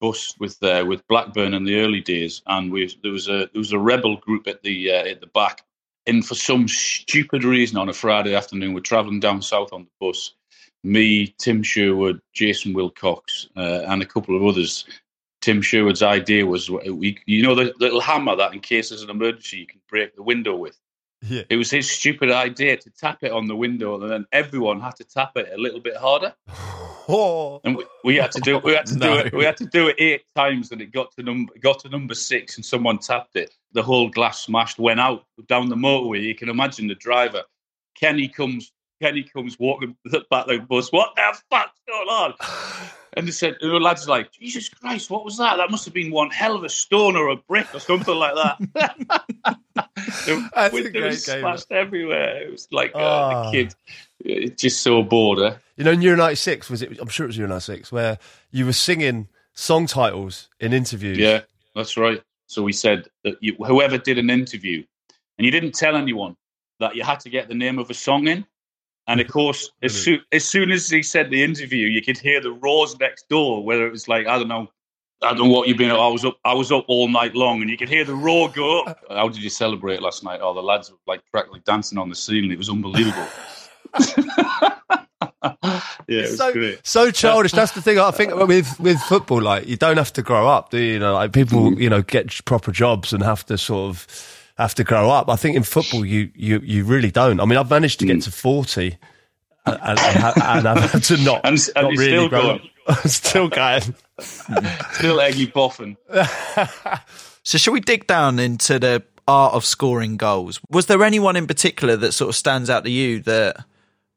[0.00, 3.58] bus with uh, with Blackburn in the early days, and we there was a there
[3.58, 5.62] was a rebel group at the uh, at the back.
[6.06, 9.90] And for some stupid reason, on a Friday afternoon, we're travelling down south on the
[10.00, 10.32] bus.
[10.84, 14.84] Me, Tim Sherwood, Jason Wilcox, uh, and a couple of others.
[15.40, 19.10] Tim Sherwood's idea was, we, you know, the little hammer that in case there's an
[19.10, 20.78] emergency you can break the window with.
[21.22, 21.42] Yeah.
[21.48, 24.96] It was his stupid idea to tap it on the window, and then everyone had
[24.96, 26.34] to tap it a little bit harder.
[27.08, 29.14] Oh, And we, we had to do we had to No.
[29.14, 31.80] do it we had to do it eight times, and it got to number got
[31.80, 33.54] to number six, and someone tapped it.
[33.72, 36.22] The whole glass smashed, went out down the motorway.
[36.22, 37.42] You can imagine the driver.
[37.98, 38.72] Kenny comes.
[39.00, 39.96] Kenny comes walking
[40.30, 40.90] back the bus.
[40.90, 42.34] What the fuck's going on?
[43.16, 45.56] And they said, and the lads like, Jesus Christ, what was that?
[45.56, 48.34] That must have been one hell of a stone or a brick or something like
[48.34, 49.58] that.
[49.74, 51.40] That's a great was game.
[51.40, 52.42] smashed everywhere.
[52.42, 53.50] It was like uh, Ah.
[53.50, 53.56] the
[54.22, 55.38] kid, uh, just so bored.
[55.40, 55.56] Eh?
[55.76, 56.98] you know, in Euro '96 was it?
[57.00, 58.18] I'm sure it was Euro '96 where
[58.50, 61.18] you were singing song titles in interviews.
[61.18, 61.40] Yeah,
[61.74, 62.22] that's right.
[62.46, 64.84] So we said that you, whoever did an interview,
[65.38, 66.36] and you didn't tell anyone
[66.80, 68.46] that you had to get the name of a song in.
[69.08, 72.40] And of course, as soon as soon as he said the interview, you could hear
[72.40, 73.64] the roars next door.
[73.64, 74.68] Whether it was like I don't know,
[75.22, 75.90] I don't know what you've been.
[75.92, 76.38] I was up.
[76.44, 78.98] I was up all night long, and you could hear the roar go up.
[79.08, 80.40] How did you celebrate last night?
[80.42, 82.50] Oh, the lads were like practically dancing on the ceiling.
[82.50, 83.28] It was unbelievable.
[85.42, 86.80] yeah, it was so, great.
[86.86, 87.52] so childish.
[87.52, 87.98] That's the thing.
[87.98, 90.94] I think with with football, like you don't have to grow up, do you?
[90.94, 91.80] You know, like people, Mm.
[91.80, 94.06] you know, get proper jobs and have to sort of
[94.56, 95.28] have to grow up.
[95.28, 97.40] I think in football, you you you really don't.
[97.40, 98.20] I mean, I've managed to get hmm.
[98.20, 98.98] to forty,
[99.64, 102.70] and, and, and I've had to not And- and not really still grow going.
[102.88, 102.96] up.
[103.06, 103.94] still going.
[104.20, 105.96] Still eggy boffin.
[107.46, 110.60] So, shall we dig down into the art of scoring goals?
[110.68, 113.64] Was there anyone in particular that sort of stands out to you that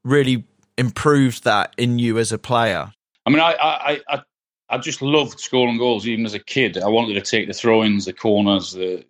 [0.03, 0.45] really
[0.79, 2.91] improved that in you as a player?
[3.27, 4.21] I mean, I, I, I,
[4.69, 6.79] I just loved scoring goals even as a kid.
[6.79, 9.05] I wanted to take the throw-ins, the corners, the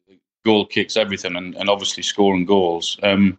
[0.49, 2.97] goal kicks, everything, and, and obviously scoring goals.
[3.03, 3.37] Um,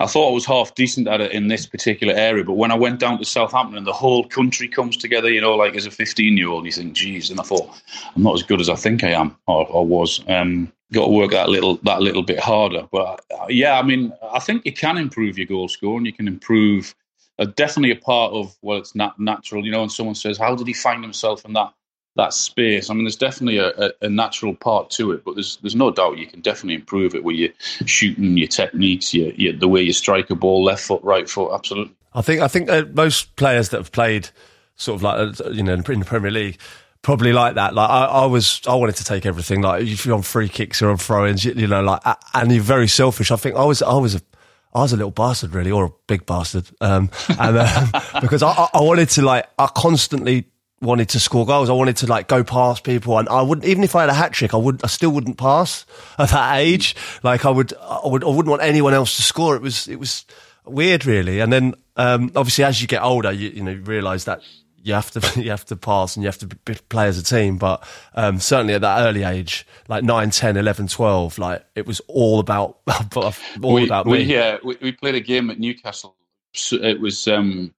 [0.00, 2.74] I thought I was half decent at it in this particular area, but when I
[2.74, 5.90] went down to Southampton and the whole country comes together, you know, like as a
[5.90, 7.70] 15-year-old, you think, geez, and I thought,
[8.16, 10.20] I'm not as good as I think I am or, or was.
[10.26, 12.86] Um, got to work that little that little bit harder.
[12.90, 16.06] But uh, yeah, I mean, I think you can improve your goal scoring.
[16.06, 16.94] You can improve
[17.38, 19.82] uh, definitely a part of well, it's not natural, you know.
[19.82, 21.72] And someone says, "How did he find himself in that
[22.16, 25.56] that space?" I mean, there's definitely a, a, a natural part to it, but there's
[25.62, 27.50] there's no doubt you can definitely improve it with your
[27.86, 31.52] shooting, your techniques, your, your the way you strike a ball, left foot, right foot,
[31.52, 31.94] absolutely.
[32.14, 34.30] I think I think uh, most players that have played
[34.76, 36.58] sort of like uh, you know in the Premier League
[37.02, 37.74] probably like that.
[37.74, 39.60] Like I, I was, I wanted to take everything.
[39.60, 42.00] Like if you're on free kicks or on throw-ins, you, you know, like
[42.32, 43.30] and you're very selfish.
[43.30, 44.22] I think I was, I was a.
[44.74, 47.90] I was a little bastard, really, or a big bastard, um, and um,
[48.22, 50.46] because I, I I wanted to like, I constantly
[50.82, 51.70] wanted to score goals.
[51.70, 54.14] I wanted to like go past people, and I wouldn't even if I had a
[54.14, 55.86] hat trick, I would, I still wouldn't pass
[56.18, 56.94] at that age.
[57.22, 59.56] Like I would, I would, I wouldn't want anyone else to score.
[59.56, 60.26] It was, it was
[60.66, 61.40] weird, really.
[61.40, 64.42] And then um, obviously, as you get older, you, you know, realise that
[64.82, 66.48] you have to you have to pass and you have to
[66.88, 67.58] play as a team.
[67.58, 72.00] But um, certainly at that early age, like 9, 10, 11, 12, like it was
[72.08, 72.80] all about
[73.16, 74.24] all we, about we, me.
[74.24, 76.16] Yeah, we, we played a game at Newcastle.
[76.54, 77.72] So it was um,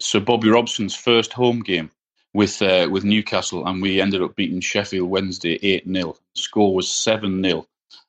[0.00, 1.90] Sir Bobby Robson's first home game
[2.34, 6.90] with uh, with Newcastle, and we ended up beating Sheffield Wednesday eight 0 score was
[6.90, 7.66] seven 0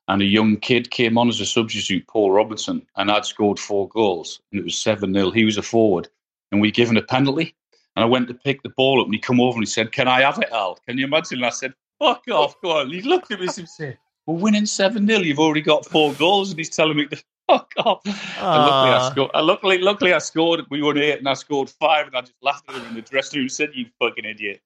[0.07, 3.87] and a young kid came on as a substitute, Paul Robinson, and I'd scored four
[3.89, 6.07] goals, and it was seven 0 He was a forward,
[6.51, 7.55] and we given a penalty.
[7.95, 9.93] And I went to pick the ball up, and he come over and he said,
[9.93, 11.37] "Can I have it, Al?" Can you imagine?
[11.37, 14.65] And I said, "Fuck off, go on." He looked at me and said, "We're winning
[14.65, 17.07] seven 0 You've already got four goals," and he's telling me
[17.51, 18.01] fuck off.
[18.05, 19.09] And luckily, I Ah.
[19.11, 19.31] scored.
[19.33, 20.61] and Luckily, luckily, I scored.
[20.69, 23.01] We won eight, and I scored five, and I just laughed at him in the
[23.01, 23.43] dressing room.
[23.45, 24.61] and Said, "You fucking idiot."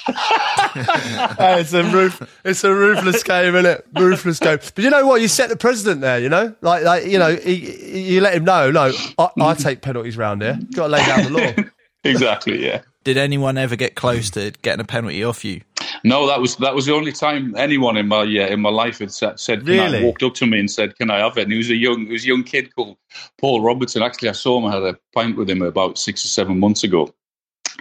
[1.39, 2.41] Hey, it's a roof.
[2.45, 3.87] It's a ruthless game, isn't it?
[3.95, 4.59] Ruthless game.
[4.75, 5.21] But you know what?
[5.21, 6.19] You set the president there.
[6.19, 8.71] You know, like like you know, he, he- you let him know.
[8.71, 10.59] No, I, I take penalties round here.
[10.75, 11.65] Got to lay down the law.
[12.05, 12.65] Exactly.
[12.65, 12.83] Yeah.
[13.03, 15.63] Did anyone ever get close to getting a penalty off you?
[16.07, 19.01] No, that was that was the only time anyone in my yeah in my life
[19.01, 19.99] had said, said Really?
[19.99, 21.75] I, walked up to me and said, "Can I have it?" And he was a
[21.75, 22.97] young he was a young kid called
[23.41, 24.05] Paul Robertson.
[24.05, 24.67] Actually, I saw him.
[24.67, 27.13] I had a pint with him about six or seven months ago.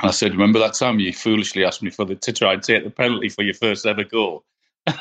[0.01, 2.63] And I said, "Remember that time you foolishly asked me for the to try and
[2.63, 4.43] take the penalty for your first ever goal?"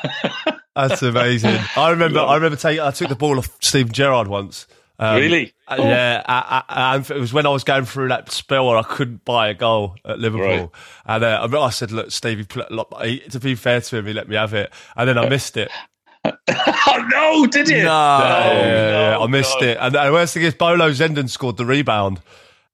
[0.75, 1.57] That's amazing.
[1.75, 2.19] I remember.
[2.19, 2.83] I remember taking.
[2.83, 4.67] I took the ball off Steven Gerrard once.
[4.97, 5.53] Um, really?
[5.67, 8.83] uh, Yeah, I, I, it was when I was going through that spell where I
[8.83, 10.69] couldn't buy a goal at Liverpool, Right.
[11.05, 14.13] and uh, I said, "Look, Stevie, pl- look, he- to be fair to him, he
[14.13, 15.69] let me have it, and then I missed it.
[16.25, 17.45] oh no!
[17.47, 17.83] Did you?
[17.83, 17.83] No.
[17.83, 19.67] yeah, yeah, no, I missed no.
[19.67, 19.77] it.
[19.79, 22.21] And the worst thing is, Bolo Zenden scored the rebound.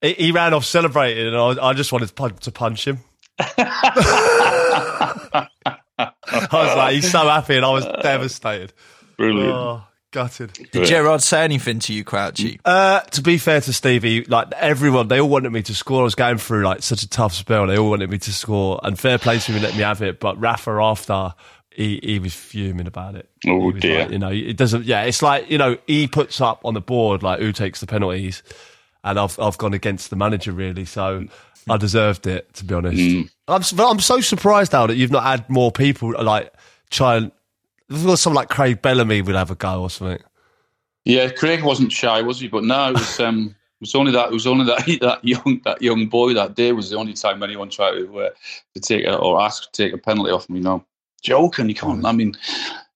[0.01, 2.99] He, he ran off celebrating, and I, I just wanted to punch, to punch him.
[3.39, 5.47] I
[6.51, 8.71] was like, he's so happy, and I was devastated.
[9.17, 9.53] Brilliant.
[9.53, 10.53] Oh, gutted.
[10.71, 12.59] Did Gerrard say anything to you, Crouchy?
[12.63, 16.01] Uh, to be fair to Stevie, like everyone, they all wanted me to score.
[16.01, 17.67] I was going through like such a tough spell.
[17.67, 20.01] They all wanted me to score, and fair play to him and let me have
[20.01, 20.19] it.
[20.19, 21.33] But Rafa after.
[21.73, 23.29] He, he was fuming about it.
[23.47, 24.01] Oh, dear.
[24.01, 24.83] like, you know, it doesn't.
[24.83, 27.87] Yeah, it's like you know, he puts up on the board like who takes the
[27.87, 28.43] penalties,
[29.05, 30.83] and I've I've gone against the manager really.
[30.83, 31.27] So
[31.69, 32.97] I deserved it to be honest.
[32.97, 33.29] Mm.
[33.47, 36.51] I'm s- I'm so surprised now that you've not had more people like
[36.89, 37.31] try and.
[37.91, 40.23] It was someone like Craig Bellamy would have a go or something.
[41.03, 42.47] Yeah, Craig wasn't shy, was he?
[42.47, 45.61] But no, it was um, it was only that it was only that that young
[45.65, 48.29] that young boy that day was the only time anyone tried to uh,
[48.75, 50.59] to take a, or ask to take a penalty off me.
[50.59, 50.85] No,
[51.21, 52.05] joking, you can't.
[52.05, 52.37] I mean,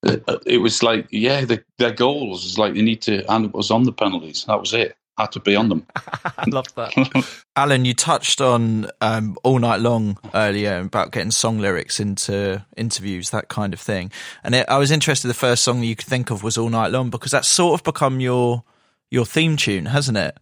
[0.05, 3.45] uh, uh, it was like yeah, the, their goals is like they need to, and
[3.45, 4.45] it was on the penalties.
[4.45, 4.95] That was it.
[5.17, 5.87] Had to be on them.
[5.95, 7.43] I love that.
[7.55, 13.29] Alan, you touched on um, all night long earlier about getting song lyrics into interviews,
[13.29, 14.11] that kind of thing.
[14.43, 15.29] And it, I was interested.
[15.29, 17.83] The first song you could think of was "All Night Long" because that's sort of
[17.85, 18.65] become your
[19.09, 20.37] your theme tune, hasn't it?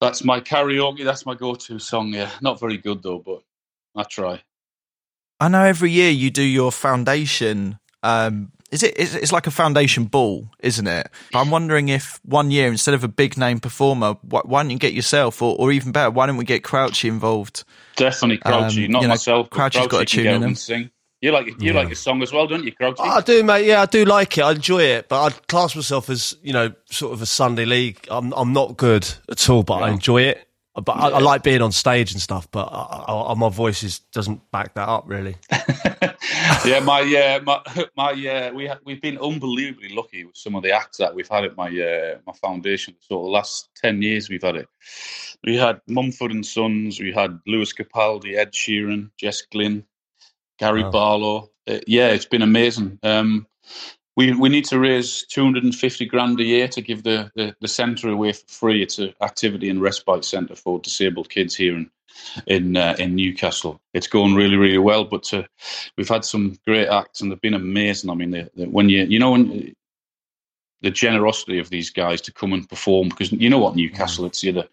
[0.00, 1.04] That's my karaoke.
[1.04, 2.14] That's my go-to song.
[2.14, 3.42] Yeah, not very good though, but
[3.94, 4.42] I try.
[5.38, 7.78] I know every year you do your foundation.
[8.02, 8.94] Um, is it?
[8.98, 11.08] It's, it's like a foundation ball, isn't it?
[11.32, 14.70] But I'm wondering if one year instead of a big name performer, why, why don't
[14.70, 17.64] you get yourself, or, or even better, why don't we get Crouchy involved?
[17.96, 19.48] Definitely Crouchy, Um, not you know, myself.
[19.50, 20.54] but Crouchy's got a tune get in up him.
[20.56, 20.90] sing.
[21.20, 23.00] You like you like a song as well, don't you, Crouchy?
[23.00, 23.64] I do, mate.
[23.64, 24.42] Yeah, I do like it.
[24.42, 28.06] I enjoy it, but I'd class myself as you know, sort of a Sunday league.
[28.10, 30.46] I'm I'm not good at all, but I enjoy it.
[30.74, 32.50] But I, I like being on stage and stuff.
[32.50, 35.36] But I, I, my voice is, doesn't back that up really.
[36.64, 40.62] yeah, my uh, my my uh, we ha- we've been unbelievably lucky with some of
[40.62, 42.94] the acts that we've had at my uh, my foundation.
[43.00, 44.68] So the last ten years we've had it.
[45.44, 47.00] We had Mumford and Sons.
[47.00, 49.84] We had Lewis Capaldi, Ed Sheeran, Jess Glynne,
[50.58, 50.90] Gary Wow.
[50.90, 51.50] Barlow.
[51.66, 52.98] Uh, yeah, it's been amazing.
[53.02, 53.46] Um,
[54.16, 57.30] we we need to raise two hundred and fifty grand a year to give the,
[57.34, 58.82] the, the centre away for free.
[58.82, 61.90] It's an activity and respite centre for disabled kids here in
[62.46, 63.80] in uh, in Newcastle.
[63.92, 65.04] It's going really really well.
[65.04, 65.44] But uh,
[65.96, 68.10] we've had some great acts and they've been amazing.
[68.10, 69.74] I mean, they, they- when you you know when
[70.82, 74.40] the generosity of these guys to come and perform because you know what Newcastle it's
[74.42, 74.68] the other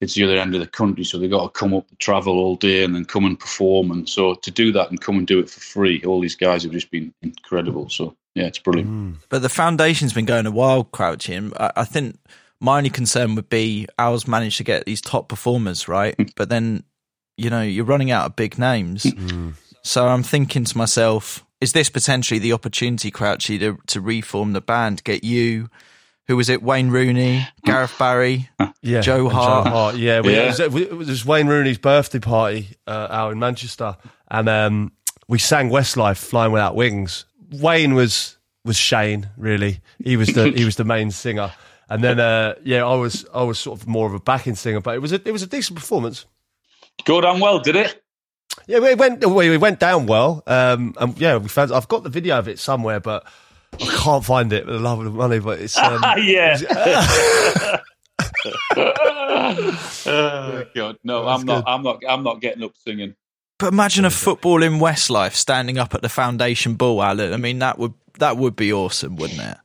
[0.00, 2.56] it's the other end of the country so they've got to come up travel all
[2.56, 5.38] day and then come and perform and so to do that and come and do
[5.38, 8.88] it for free all these guys have just been incredible so yeah it's brilliant
[9.28, 11.34] But the foundation's been going a while, Crouchy.
[11.34, 12.18] And I, I think
[12.62, 16.14] my only concern would be Al's managed to get these top performers, right?
[16.36, 16.84] but then,
[17.36, 19.04] you know, you're running out of big names.
[19.82, 24.60] So I'm thinking to myself, is this potentially the opportunity, Crouchy, to, to reform the
[24.60, 25.70] band, get you,
[26.28, 28.48] who was it, Wayne Rooney, Gareth Barry,
[28.80, 29.32] Yeah, Joe and
[29.68, 29.96] Hart.
[29.96, 30.42] Yeah, we, Yeah.
[30.42, 33.96] It, was, it was Wayne Rooney's birthday party uh, out in Manchester,
[34.30, 34.92] and um,
[35.26, 39.80] we sang Westlife, "Flying Without Wings." Wayne was was Shane, really.
[40.02, 41.50] He was the he was the main singer,
[41.92, 44.80] and then uh, yeah, I was I was sort of more of a backing singer,
[44.80, 46.24] but it was a, it was a decent performance.
[47.04, 48.02] Go down well, did it?
[48.66, 50.42] Yeah, we went we went down well.
[50.46, 51.70] Um, and yeah, we found.
[51.70, 53.26] I've got the video of it somewhere, but
[53.74, 54.64] I can't find it.
[54.64, 56.58] For the love of the money, but it's um, yeah.
[60.06, 61.64] oh, God, no, I'm not.
[61.66, 62.02] I'm not.
[62.08, 63.16] I'm not getting up singing.
[63.58, 67.34] But imagine a football in Westlife standing up at the foundation ball, Alan.
[67.34, 69.58] I mean, that would that would be awesome, wouldn't it?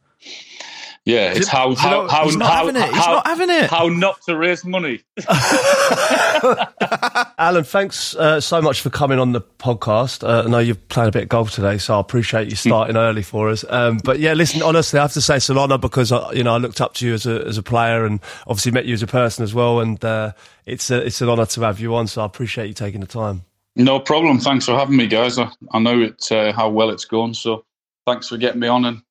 [1.08, 2.90] Yeah, it's how how how He's not how, having it.
[2.90, 3.70] He's how- not having it.
[3.70, 5.00] How not to raise money?
[7.40, 10.28] Alan, thanks uh, so much for coming on the podcast.
[10.28, 12.98] Uh, I know you've played a bit of golf today, so I appreciate you starting
[12.98, 13.64] early for us.
[13.70, 16.44] Um, but yeah, listen, honestly, I have to say it's an honour because I, you
[16.44, 18.94] know I looked up to you as a as a player and obviously met you
[18.94, 19.80] as a person as well.
[19.80, 20.34] And uh,
[20.66, 22.08] it's a, it's an honour to have you on.
[22.08, 23.46] So I appreciate you taking the time.
[23.78, 24.40] No problem.
[24.40, 25.40] Thanks for having me, guys.
[25.40, 27.64] I, I know it uh, how well it's gone, so
[28.06, 29.02] thanks for getting me on and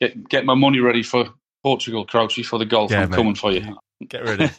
[0.00, 1.28] get get my money ready for
[1.64, 2.90] Portugal, Crouchy, for the golf.
[2.90, 3.16] Yeah, I'm mate.
[3.16, 3.76] coming for you.
[4.06, 4.50] Get ready.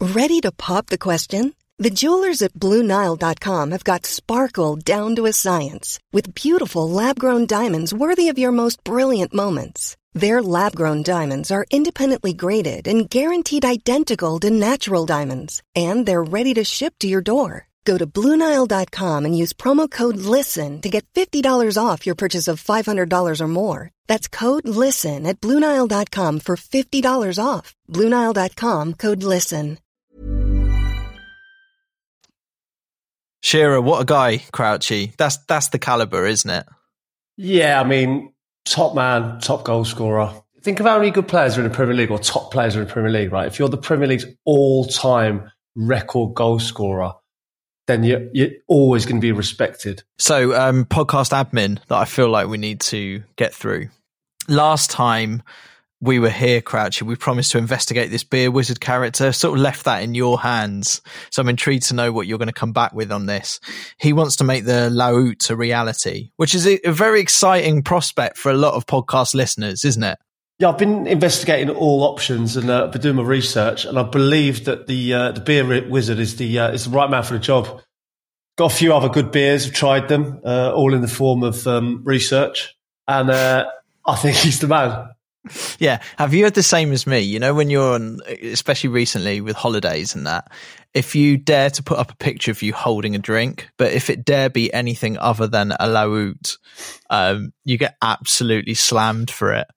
[0.14, 1.54] Ready to pop the question?
[1.78, 7.46] The jewelers at BlueNile.com have got sparkle down to a science with beautiful lab grown
[7.46, 9.96] diamonds worthy of your most brilliant moments.
[10.12, 16.22] Their lab grown diamonds are independently graded and guaranteed identical to natural diamonds, and they're
[16.22, 17.67] ready to ship to your door.
[17.88, 21.42] Go to BlueNile.com and use promo code LISTEN to get $50
[21.82, 23.90] off your purchase of $500 or more.
[24.06, 27.74] That's code LISTEN at BlueNile.com for $50 off.
[27.88, 29.78] BlueNile.com code LISTEN.
[33.40, 35.16] Shearer, what a guy, Crouchy.
[35.16, 36.66] That's that's the caliber, isn't it?
[37.38, 38.34] Yeah, I mean,
[38.66, 40.34] top man, top goal scorer.
[40.62, 42.82] Think of how many good players are in the Premier League or top players are
[42.82, 43.46] in the Premier League, right?
[43.46, 47.12] If you're the Premier League's all time record goal scorer,
[47.88, 50.04] then you're, you're always going to be respected.
[50.18, 53.88] So, um, podcast admin that I feel like we need to get through.
[54.46, 55.42] Last time
[56.00, 59.32] we were here, Crouchy, we promised to investigate this beer wizard character.
[59.32, 61.02] Sort of left that in your hands.
[61.30, 63.58] So I'm intrigued to know what you're going to come back with on this.
[63.98, 68.36] He wants to make the Lout a reality, which is a, a very exciting prospect
[68.36, 70.18] for a lot of podcast listeners, isn't it?
[70.58, 74.64] Yeah, I've been investigating all options and uh, been doing my research, and I believe
[74.64, 77.38] that the uh, the beer wizard is the uh, is the right man for the
[77.38, 77.80] job.
[78.56, 81.64] Got a few other good beers, I've tried them, uh, all in the form of
[81.68, 83.66] um, research, and uh,
[84.04, 85.10] I think he's the man.
[85.78, 86.02] Yeah.
[86.18, 87.20] Have you had the same as me?
[87.20, 90.50] You know, when you're on, especially recently with holidays and that,
[90.92, 94.10] if you dare to put up a picture of you holding a drink, but if
[94.10, 96.56] it dare be anything other than a lout,
[97.08, 99.68] um, you get absolutely slammed for it.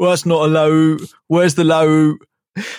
[0.00, 0.96] Well, that's not a low.
[1.26, 2.16] Where's the low?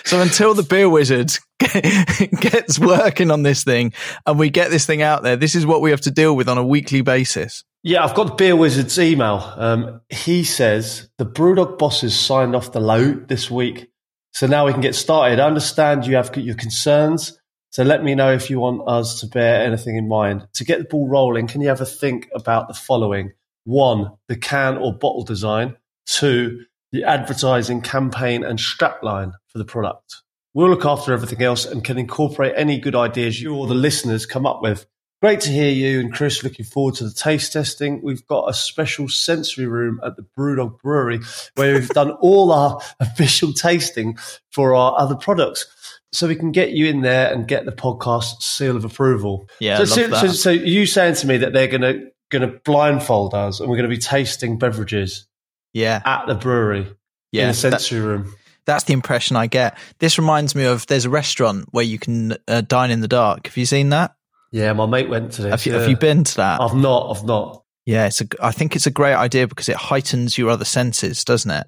[0.04, 3.92] So until the beer wizard gets working on this thing
[4.26, 6.48] and we get this thing out there, this is what we have to deal with
[6.48, 7.62] on a weekly basis.
[7.84, 9.36] Yeah, I've got the beer wizard's email.
[9.56, 13.88] Um, he says the Brewdog bosses signed off the load this week,
[14.32, 15.38] so now we can get started.
[15.38, 17.38] I understand you have your concerns,
[17.70, 20.48] so let me know if you want us to bear anything in mind.
[20.54, 23.30] To get the ball rolling, can you ever think about the following?
[23.62, 25.76] One, the can or bottle design.
[26.04, 30.22] Two, the advertising campaign and strapline for the product.
[30.54, 34.26] We'll look after everything else and can incorporate any good ideas you or the listeners
[34.26, 34.86] come up with.
[35.22, 36.42] Great to hear you and Chris.
[36.42, 38.02] Looking forward to the taste testing.
[38.02, 41.20] We've got a special sensory room at the Brewdog Brewery
[41.54, 44.18] where we've done all our official tasting
[44.50, 45.66] for our other products.
[46.12, 49.48] So we can get you in there and get the podcast seal of approval.
[49.60, 52.58] Yeah, So, so, so, so you saying to me that they're going to going to
[52.64, 55.26] blindfold us and we're going to be tasting beverages
[55.72, 56.00] Yeah.
[56.04, 56.86] at the brewery
[57.32, 57.42] Yeah.
[57.42, 58.34] in the that- sensory room.
[58.64, 59.76] That's the impression I get.
[59.98, 63.48] This reminds me of there's a restaurant where you can uh, dine in the dark.
[63.48, 64.14] Have you seen that?
[64.52, 65.50] Yeah, my mate went to this.
[65.50, 65.80] Have you, yeah.
[65.80, 66.60] have you been to that?
[66.60, 67.10] I've not.
[67.16, 67.64] I've not.
[67.86, 68.26] yeah, it's a.
[68.40, 71.66] I think it's a great idea because it heightens your other senses, doesn't it?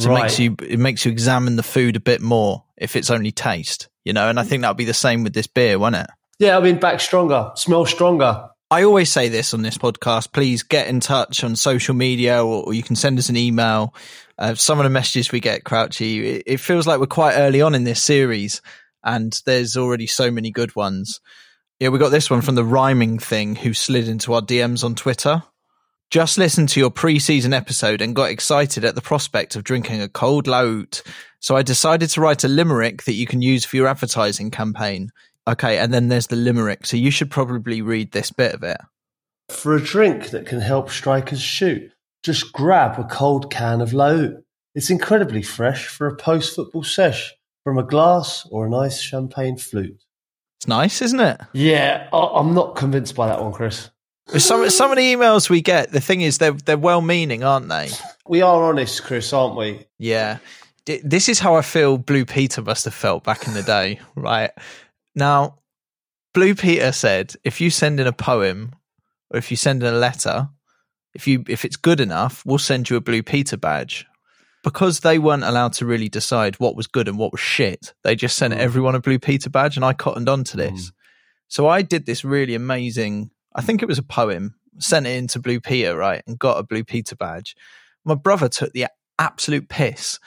[0.00, 0.44] So it makes Right.
[0.44, 4.14] you it makes you examine the food a bit more if it's only taste, you
[4.14, 4.28] know.
[4.30, 6.06] And I think that'll be the same with this beer, won't it?
[6.38, 8.48] Yeah, I mean, back stronger, smell stronger.
[8.72, 10.32] I always say this on this podcast.
[10.32, 13.94] Please get in touch on social media, or, or you can send us an email.
[14.38, 17.60] Uh, some of the messages we get, Crouchy, it, it feels like we're quite early
[17.60, 18.62] on in this series,
[19.04, 21.20] and there's already so many good ones.
[21.80, 24.94] Yeah, we got this one from the rhyming thing who slid into our DMs on
[24.94, 25.42] Twitter.
[26.08, 30.08] Just listened to your pre-season episode and got excited at the prospect of drinking a
[30.08, 31.02] cold lout.
[31.40, 35.10] So I decided to write a limerick that you can use for your advertising campaign.
[35.48, 36.86] Okay, and then there's the limerick.
[36.86, 38.78] So you should probably read this bit of it.
[39.50, 41.90] For a drink that can help strikers shoot,
[42.22, 44.34] just grab a cold can of Lout.
[44.74, 47.34] It's incredibly fresh for a post-football sesh
[47.64, 50.02] from a glass or a nice champagne flute.
[50.58, 51.40] It's nice, isn't it?
[51.52, 53.90] Yeah, I- I'm not convinced by that one, Chris.
[54.38, 57.68] Some some of the emails we get, the thing is they're they're well meaning, aren't
[57.68, 57.90] they?
[58.26, 59.84] We are honest, Chris, aren't we?
[59.98, 60.38] Yeah.
[60.86, 63.98] D- This is how I feel Blue Peter must have felt back in the day,
[64.14, 64.52] right?
[65.14, 65.58] Now,
[66.34, 68.74] Blue Peter said if you send in a poem
[69.30, 70.48] or if you send in a letter,
[71.14, 74.06] if you if it's good enough, we'll send you a Blue Peter badge.
[74.64, 78.14] Because they weren't allowed to really decide what was good and what was shit, they
[78.14, 78.60] just sent hmm.
[78.60, 80.88] everyone a Blue Peter badge, and I cottoned on to this.
[80.88, 80.94] Hmm.
[81.48, 83.30] So I did this really amazing.
[83.54, 84.54] I think it was a poem.
[84.78, 87.54] Sent it into Blue Peter, right, and got a Blue Peter badge.
[88.04, 88.86] My brother took the
[89.18, 90.18] absolute piss.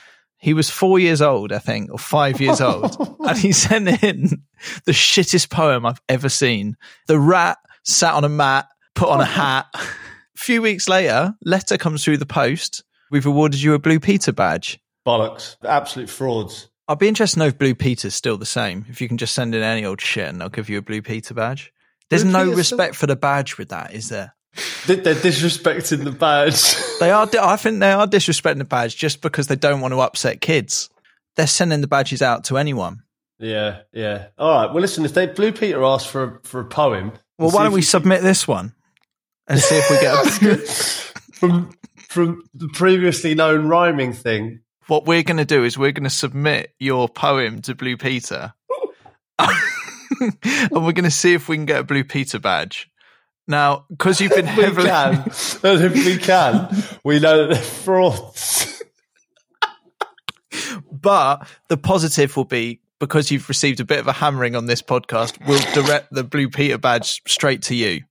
[0.45, 2.95] He was four years old, I think, or five years old,
[3.27, 4.43] and he sent in
[4.85, 6.77] the shittest poem I've ever seen.
[7.07, 9.65] The rat sat on a mat, put on a hat.
[9.73, 9.79] a
[10.35, 12.83] few weeks later, letter comes through the post.
[13.09, 14.79] We've awarded you a Blue Peter badge.
[15.03, 15.55] Bollocks.
[15.63, 16.69] Absolute frauds.
[16.87, 18.85] I'd be interested to know if Blue Peter's still the same.
[18.87, 21.01] If you can just send in any old shit and they'll give you a Blue
[21.01, 21.73] Peter badge.
[22.11, 24.35] There's Blue no Peter's respect for the badge with that, is there?
[24.87, 26.75] They- They're disrespecting the badge.
[26.99, 27.27] They are.
[27.41, 30.89] I think they are disrespecting the badge just because they don't want to upset kids.
[31.35, 33.03] They're sending the badges out to anyone.
[33.39, 34.27] yeah, yeah.
[34.37, 34.71] All right.
[34.73, 35.03] Well, listen.
[35.03, 38.21] If they Blue Peter asked for a, for a poem, Well, why don't we submit
[38.21, 38.73] this one
[39.47, 40.57] and see if we get a,
[41.33, 41.71] from
[42.07, 44.61] from the previously known rhyming thing?
[44.87, 48.53] what we're going to do is we're going to submit your poem to Blue Peter,
[49.39, 52.89] and we're going to see if we can get a Blue Peter badge.
[53.47, 55.13] Now, because you've been We heavily, can.
[55.15, 55.25] And
[55.83, 58.83] if we can, we know that they're frauds.
[60.91, 64.81] but the positive will be because you've received a bit of a hammering on this
[64.81, 68.01] podcast, we'll direct the Blue Peter badge straight to you.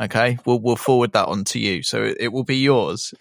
[0.00, 3.14] Okay, we'll we'll forward that on to you, so it, it will be yours.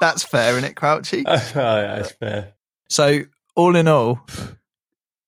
[0.00, 1.24] That's fair, isn't it, Crouchy?
[1.26, 2.52] oh, yeah, that's fair.
[2.88, 3.22] So,
[3.54, 4.20] all in all,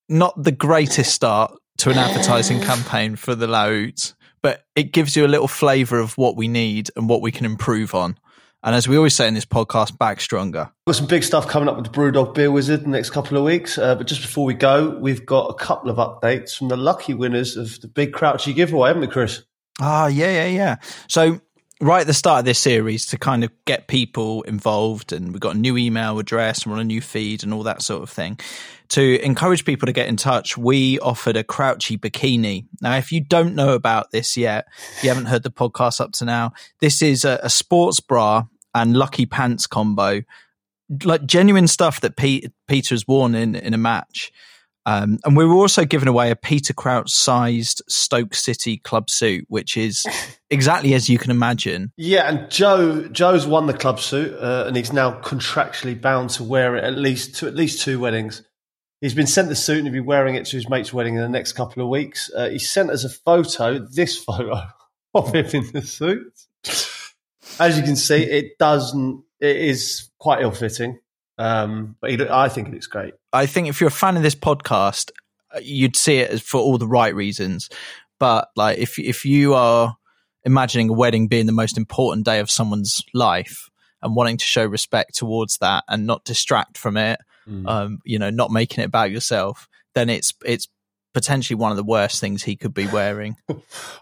[0.08, 5.24] not the greatest start to an advertising campaign for the Lout, but it gives you
[5.24, 8.18] a little flavour of what we need and what we can improve on.
[8.64, 10.70] And as we always say in this podcast, back stronger.
[10.86, 13.36] Got some big stuff coming up with the Brewdog Beer Wizard in the next couple
[13.36, 13.78] of weeks.
[13.78, 17.14] Uh, but just before we go, we've got a couple of updates from the lucky
[17.14, 19.44] winners of the big Crouchy giveaway, haven't we, Chris?
[19.80, 20.76] Ah, yeah, yeah, yeah.
[21.06, 21.40] So,
[21.80, 25.40] right at the start of this series, to kind of get people involved, and we've
[25.40, 28.02] got a new email address, and we're on a new feed, and all that sort
[28.02, 28.38] of thing.
[28.90, 32.66] To encourage people to get in touch, we offered a Crouchy bikini.
[32.80, 34.66] Now, if you don't know about this yet,
[34.96, 38.44] if you haven't heard the podcast up to now, this is a, a sports bra
[38.74, 40.22] and lucky pants combo,
[41.04, 44.32] like genuine stuff that Pete, Peter has worn in, in a match.
[44.88, 49.44] Um, and we were also giving away a Peter Crouch sized Stoke City club suit,
[49.48, 50.06] which is
[50.50, 51.92] exactly as you can imagine.
[51.98, 56.42] Yeah, and Joe Joe's won the club suit, uh, and he's now contractually bound to
[56.42, 58.42] wear it at least to at least two weddings.
[59.02, 61.20] He's been sent the suit and he'll be wearing it to his mate's wedding in
[61.20, 62.30] the next couple of weeks.
[62.34, 64.62] Uh, he sent us a photo, this photo
[65.12, 66.32] of him in the suit.
[67.60, 69.22] As you can see, it doesn't.
[69.38, 70.98] It is quite ill-fitting,
[71.38, 73.14] um, but I think it looks great.
[73.32, 75.10] I think if you're a fan of this podcast,
[75.54, 77.68] uh, you'd see it for all the right reasons.
[78.18, 79.96] But like, if if you are
[80.44, 83.70] imagining a wedding being the most important day of someone's life
[84.02, 87.20] and wanting to show respect towards that and not distract from it,
[87.66, 90.68] um, you know, not making it about yourself, then it's it's
[91.14, 93.36] potentially one of the worst things he could be wearing.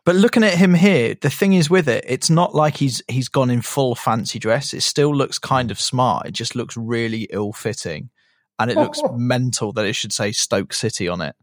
[0.05, 3.29] but looking at him here, the thing is with it, it's not like he's he's
[3.29, 4.75] gone in full fancy dress.
[4.75, 6.27] It still looks kind of smart.
[6.27, 8.11] It just looks really ill fitting.
[8.59, 11.37] And it looks mental that it should say Stoke City on it.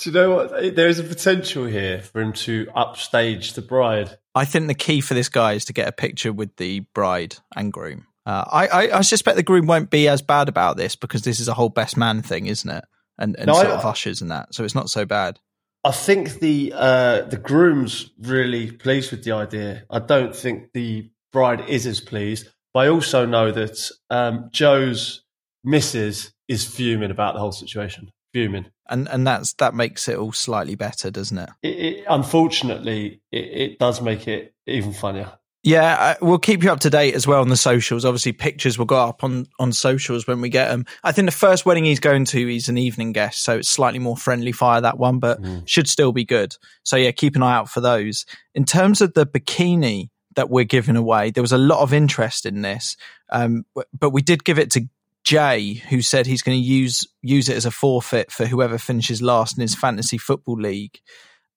[0.00, 0.76] Do you know what?
[0.76, 4.16] There is a potential here for him to upstage the bride.
[4.34, 7.36] I think the key for this guy is to get a picture with the bride
[7.54, 8.06] and groom.
[8.24, 11.40] Uh, I, I, I suspect the groom won't be as bad about this because this
[11.40, 12.84] is a whole best man thing, isn't it?
[13.20, 15.38] And, and No, I- sort of ushers and that, so it's not so bad.
[15.84, 19.84] I think the uh, the groom's really pleased with the idea.
[19.88, 22.48] I don't think the bride is as pleased.
[22.74, 25.22] But I also know that um, Joe's
[25.64, 28.10] missus is fuming about the whole situation.
[28.34, 28.66] Fuming.
[28.88, 31.50] And and that's that makes it all slightly better, doesn't it?
[31.62, 35.32] It, it, unfortunately, it, it does make it even funnier.
[35.62, 38.06] Yeah, I, we'll keep you up to date as well on the socials.
[38.06, 40.86] Obviously, pictures will go up on on socials when we get them.
[41.04, 43.98] I think the first wedding he's going to, he's an evening guest, so it's slightly
[43.98, 46.56] more friendly fire that one, but should still be good.
[46.82, 48.24] So yeah, keep an eye out for those.
[48.54, 52.46] In terms of the bikini that we're giving away, there was a lot of interest
[52.46, 52.96] in this,
[53.30, 54.88] um, but we did give it to
[55.24, 59.20] Jay, who said he's going to use use it as a forfeit for whoever finishes
[59.20, 61.00] last in his fantasy football league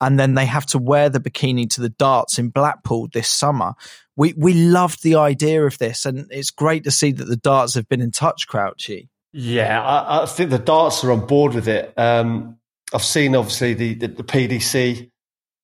[0.05, 3.73] and then they have to wear the bikini to the darts in Blackpool this summer.
[4.15, 7.73] We we loved the idea of this, and it's great to see that the darts
[7.75, 9.09] have been in touch, Crouchy.
[9.31, 11.93] Yeah, I, I think the darts are on board with it.
[11.97, 12.57] Um,
[12.93, 15.09] I've seen obviously the, the, the PDC,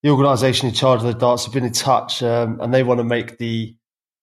[0.02, 3.00] the organisation in charge of the darts, have been in touch, um, and they want
[3.00, 3.76] to make the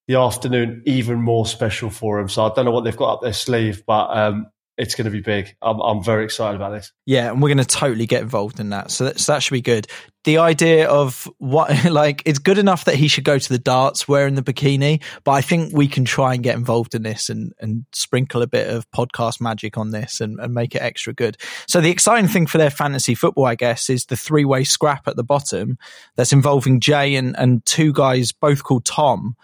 [0.09, 2.29] the afternoon even more special for them.
[2.29, 4.47] So I don't know what they've got up their sleeve, but um,
[4.79, 5.57] it's going to be big.
[5.63, 6.93] I'm, I'm very excited about this.
[7.07, 8.91] Yeah, and we're going to totally get involved in that.
[8.91, 9.87] So that, so that should be good.
[10.25, 14.07] The idea of what, like, it's good enough that he should go to the darts
[14.07, 17.53] wearing the bikini, but I think we can try and get involved in this and,
[17.59, 21.39] and sprinkle a bit of podcast magic on this and, and make it extra good.
[21.67, 25.09] So the exciting thing for their fantasy football, I guess, is the three way scrap
[25.09, 25.79] at the bottom
[26.17, 29.37] that's involving Jay and, and two guys, both called Tom.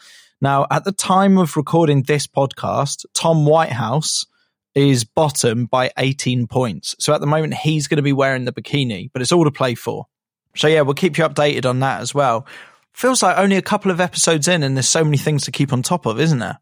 [0.42, 4.26] Now, at the time of recording this podcast, Tom Whitehouse,
[4.74, 6.94] is bottom by 18 points.
[6.98, 9.50] So at the moment, he's going to be wearing the bikini, but it's all to
[9.50, 10.06] play for.
[10.56, 12.46] So yeah, we'll keep you updated on that as well.
[12.92, 15.72] Feels like only a couple of episodes in, and there's so many things to keep
[15.72, 16.58] on top of, isn't there?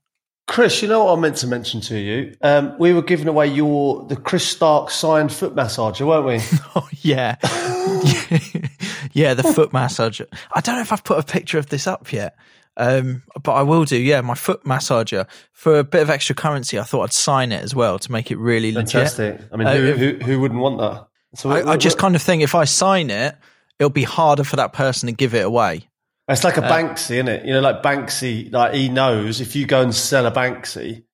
[0.46, 2.34] Chris, you know what I meant to mention to you?
[2.40, 6.58] Um, we were giving away your the Chris Stark signed foot massager, weren't we?
[6.74, 7.36] oh yeah,
[9.12, 10.26] yeah, the foot massager.
[10.52, 12.34] I don't know if I've put a picture of this up yet.
[12.80, 16.78] Um, but I will do, yeah, my foot massager for a bit of extra currency.
[16.78, 19.34] I thought I'd sign it as well to make it really Fantastic.
[19.34, 19.48] legit.
[19.52, 21.06] I mean, who, uh, who, who, wouldn't want that?
[21.34, 23.36] So I, I just kind of think if I sign it,
[23.78, 25.90] it'll be harder for that person to give it away.
[26.26, 27.44] It's like a uh, Banksy, isn't it?
[27.44, 31.04] You know, like Banksy, like he knows if you go and sell a Banksy,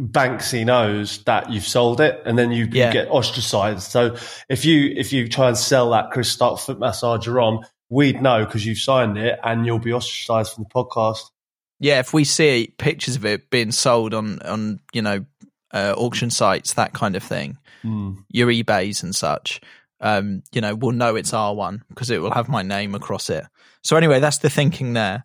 [0.00, 2.86] Banksy knows that you've sold it, and then you, yeah.
[2.86, 3.90] you, get ostracized.
[3.90, 4.16] So
[4.48, 8.44] if you if you try and sell that Chris Stark foot massager on, we'd know
[8.44, 11.30] because you've signed it and you'll be ostracized from the podcast.
[11.78, 15.26] Yeah, if we see pictures of it being sold on on you know
[15.72, 18.16] uh, auction sites, that kind of thing, mm.
[18.28, 19.60] your eBay's and such,
[20.00, 23.28] um, you know, we'll know it's our one because it will have my name across
[23.28, 23.44] it.
[23.82, 25.24] So anyway, that's the thinking there.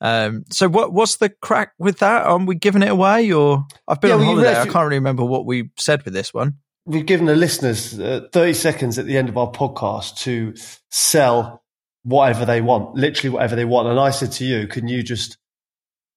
[0.00, 2.24] Um, so what what's the crack with that?
[2.24, 4.60] Are we giving it away, or I've been yeah, on well, holiday?
[4.60, 6.58] I can't really remember what we said with this one.
[6.86, 10.54] We've given the listeners uh, thirty seconds at the end of our podcast to
[10.90, 11.62] sell
[12.06, 13.88] whatever they want, literally whatever they want.
[13.88, 15.36] And I said to you, can you just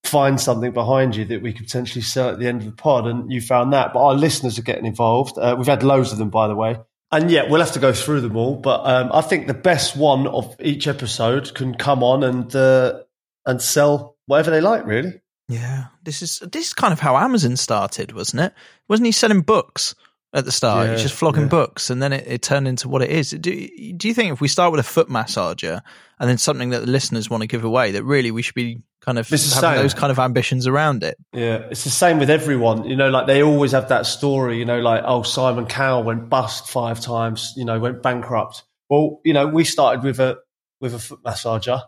[0.03, 3.07] find something behind you that we could potentially sell at the end of the pod?
[3.07, 3.93] And you found that.
[3.93, 5.37] But our listeners are getting involved.
[5.37, 6.77] Uh, we've had loads of them, by the way.
[7.11, 8.55] And yeah, we'll have to go through them all.
[8.55, 12.99] But um, I think the best one of each episode can come on and uh,
[13.47, 15.19] and sell whatever they like, really.
[15.47, 18.53] Yeah, this is this is kind of how Amazon started, wasn't it?
[18.87, 19.95] Wasn't he selling books?
[20.33, 20.87] At the start.
[20.87, 21.49] Yeah, just flogging yeah.
[21.49, 23.31] books, and then it, it, turned into what it is.
[23.31, 25.81] Do, do you think if we start with a foot massager
[26.19, 28.81] and then something that the listeners want to give away, that really we should be
[29.01, 31.17] kind of having those kind of ambitions around it?
[31.33, 32.85] Yeah, it's the same with everyone.
[32.85, 34.59] You know, like they always have that story.
[34.59, 37.53] You know, like oh, Simon Cowell went bust five times.
[37.55, 38.63] You know, went bankrupt.
[38.89, 40.37] Well, you know, we started with a
[40.79, 41.81] with a foot massager,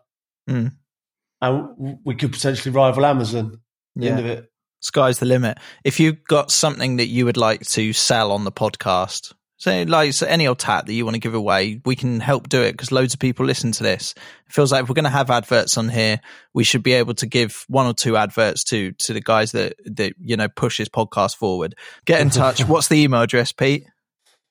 [0.50, 0.72] mm.
[1.42, 3.62] and we could potentially rival Amazon.
[3.96, 4.12] yeah.
[4.12, 4.51] end of it
[4.82, 5.58] sky's the limit.
[5.86, 10.12] If you've got something that you would like to sell on the podcast, say like
[10.14, 12.74] so any old tat that you want to give away, we can help do it
[12.74, 14.14] because loads of people listen to this.
[14.48, 16.20] It feels like if we're going to have adverts on here,
[16.54, 19.76] we should be able to give one or two adverts to to the guys that
[19.86, 21.76] that you know push this podcast forward.
[22.06, 22.66] Get in touch.
[22.68, 23.86] What's the email address, Pete?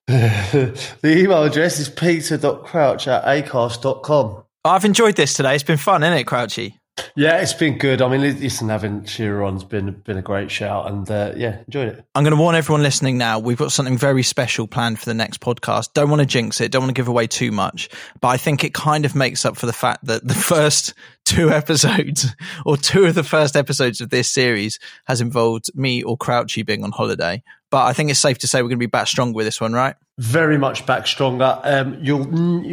[0.06, 4.42] the email address is peter.crouch at acast.com.
[4.64, 5.54] I've enjoyed this today.
[5.54, 6.79] It's been fun, isn't it, Crouchy?
[7.16, 8.02] Yeah, it's been good.
[8.02, 11.88] I mean, listen, having Shearer on's been been a great shout, and uh, yeah, enjoyed
[11.88, 12.04] it.
[12.14, 13.38] I'm going to warn everyone listening now.
[13.38, 15.92] We've got something very special planned for the next podcast.
[15.94, 16.72] Don't want to jinx it.
[16.72, 17.88] Don't want to give away too much,
[18.20, 20.94] but I think it kind of makes up for the fact that the first
[21.24, 22.26] two episodes,
[22.64, 26.84] or two of the first episodes of this series, has involved me or Crouchy being
[26.84, 27.42] on holiday.
[27.70, 29.60] But I think it's safe to say we're going to be back stronger with this
[29.60, 29.94] one, right?
[30.18, 31.58] Very much back stronger.
[31.62, 32.26] Um, you'll,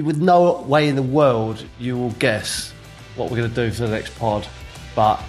[0.03, 2.73] with no way in the world you will guess
[3.18, 4.47] what we're going to do for the next pod,
[4.95, 5.22] but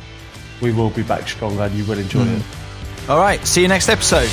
[0.61, 2.39] we will be back stronger and you will enjoy mm.
[2.39, 3.11] it.
[3.11, 3.45] All right.
[3.47, 4.29] See you next episode.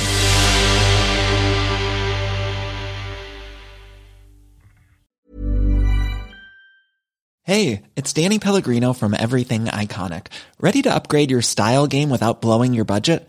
[7.42, 10.26] Hey, it's Danny Pellegrino from Everything Iconic.
[10.58, 13.28] Ready to upgrade your style game without blowing your budget?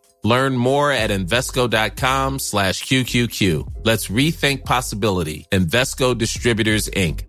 [0.23, 3.85] Learn more at Invesco.com slash QQQ.
[3.85, 5.47] Let's rethink possibility.
[5.51, 7.25] Invesco Distributors, Inc.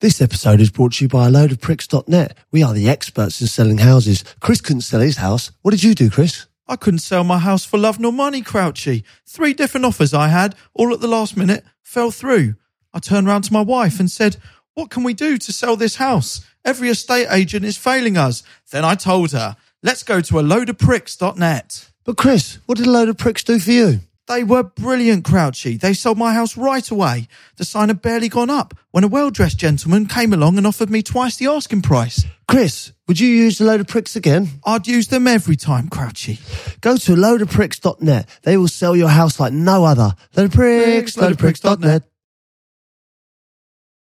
[0.00, 2.36] This episode is brought to you by a load of pricks.net.
[2.52, 4.22] We are the experts in selling houses.
[4.38, 5.50] Chris couldn't sell his house.
[5.62, 6.46] What did you do, Chris?
[6.68, 9.02] I couldn't sell my house for love nor money, Crouchy.
[9.26, 12.54] Three different offers I had, all at the last minute, fell through.
[12.94, 14.36] I turned round to my wife and said,
[14.78, 16.46] What can we do to sell this house?
[16.64, 18.44] Every estate agent is failing us.
[18.70, 21.90] Then I told her, Let's go to a load of pricks.net.
[22.04, 24.02] But Chris, what did a load of pricks do for you?
[24.28, 25.78] They were brilliant, Crouchy.
[25.78, 27.26] They sold my house right away.
[27.56, 30.90] The sign had barely gone up when a well dressed gentleman came along and offered
[30.90, 32.24] me twice the asking price.
[32.46, 34.60] Chris, would you use a load of pricks again?
[34.64, 36.38] I'd use them every time, Crouchy.
[36.80, 38.28] Go to loadofpricks.net.
[38.42, 40.14] They will sell your house like no other.
[40.36, 42.04] Load of pricks, load of pricks.net.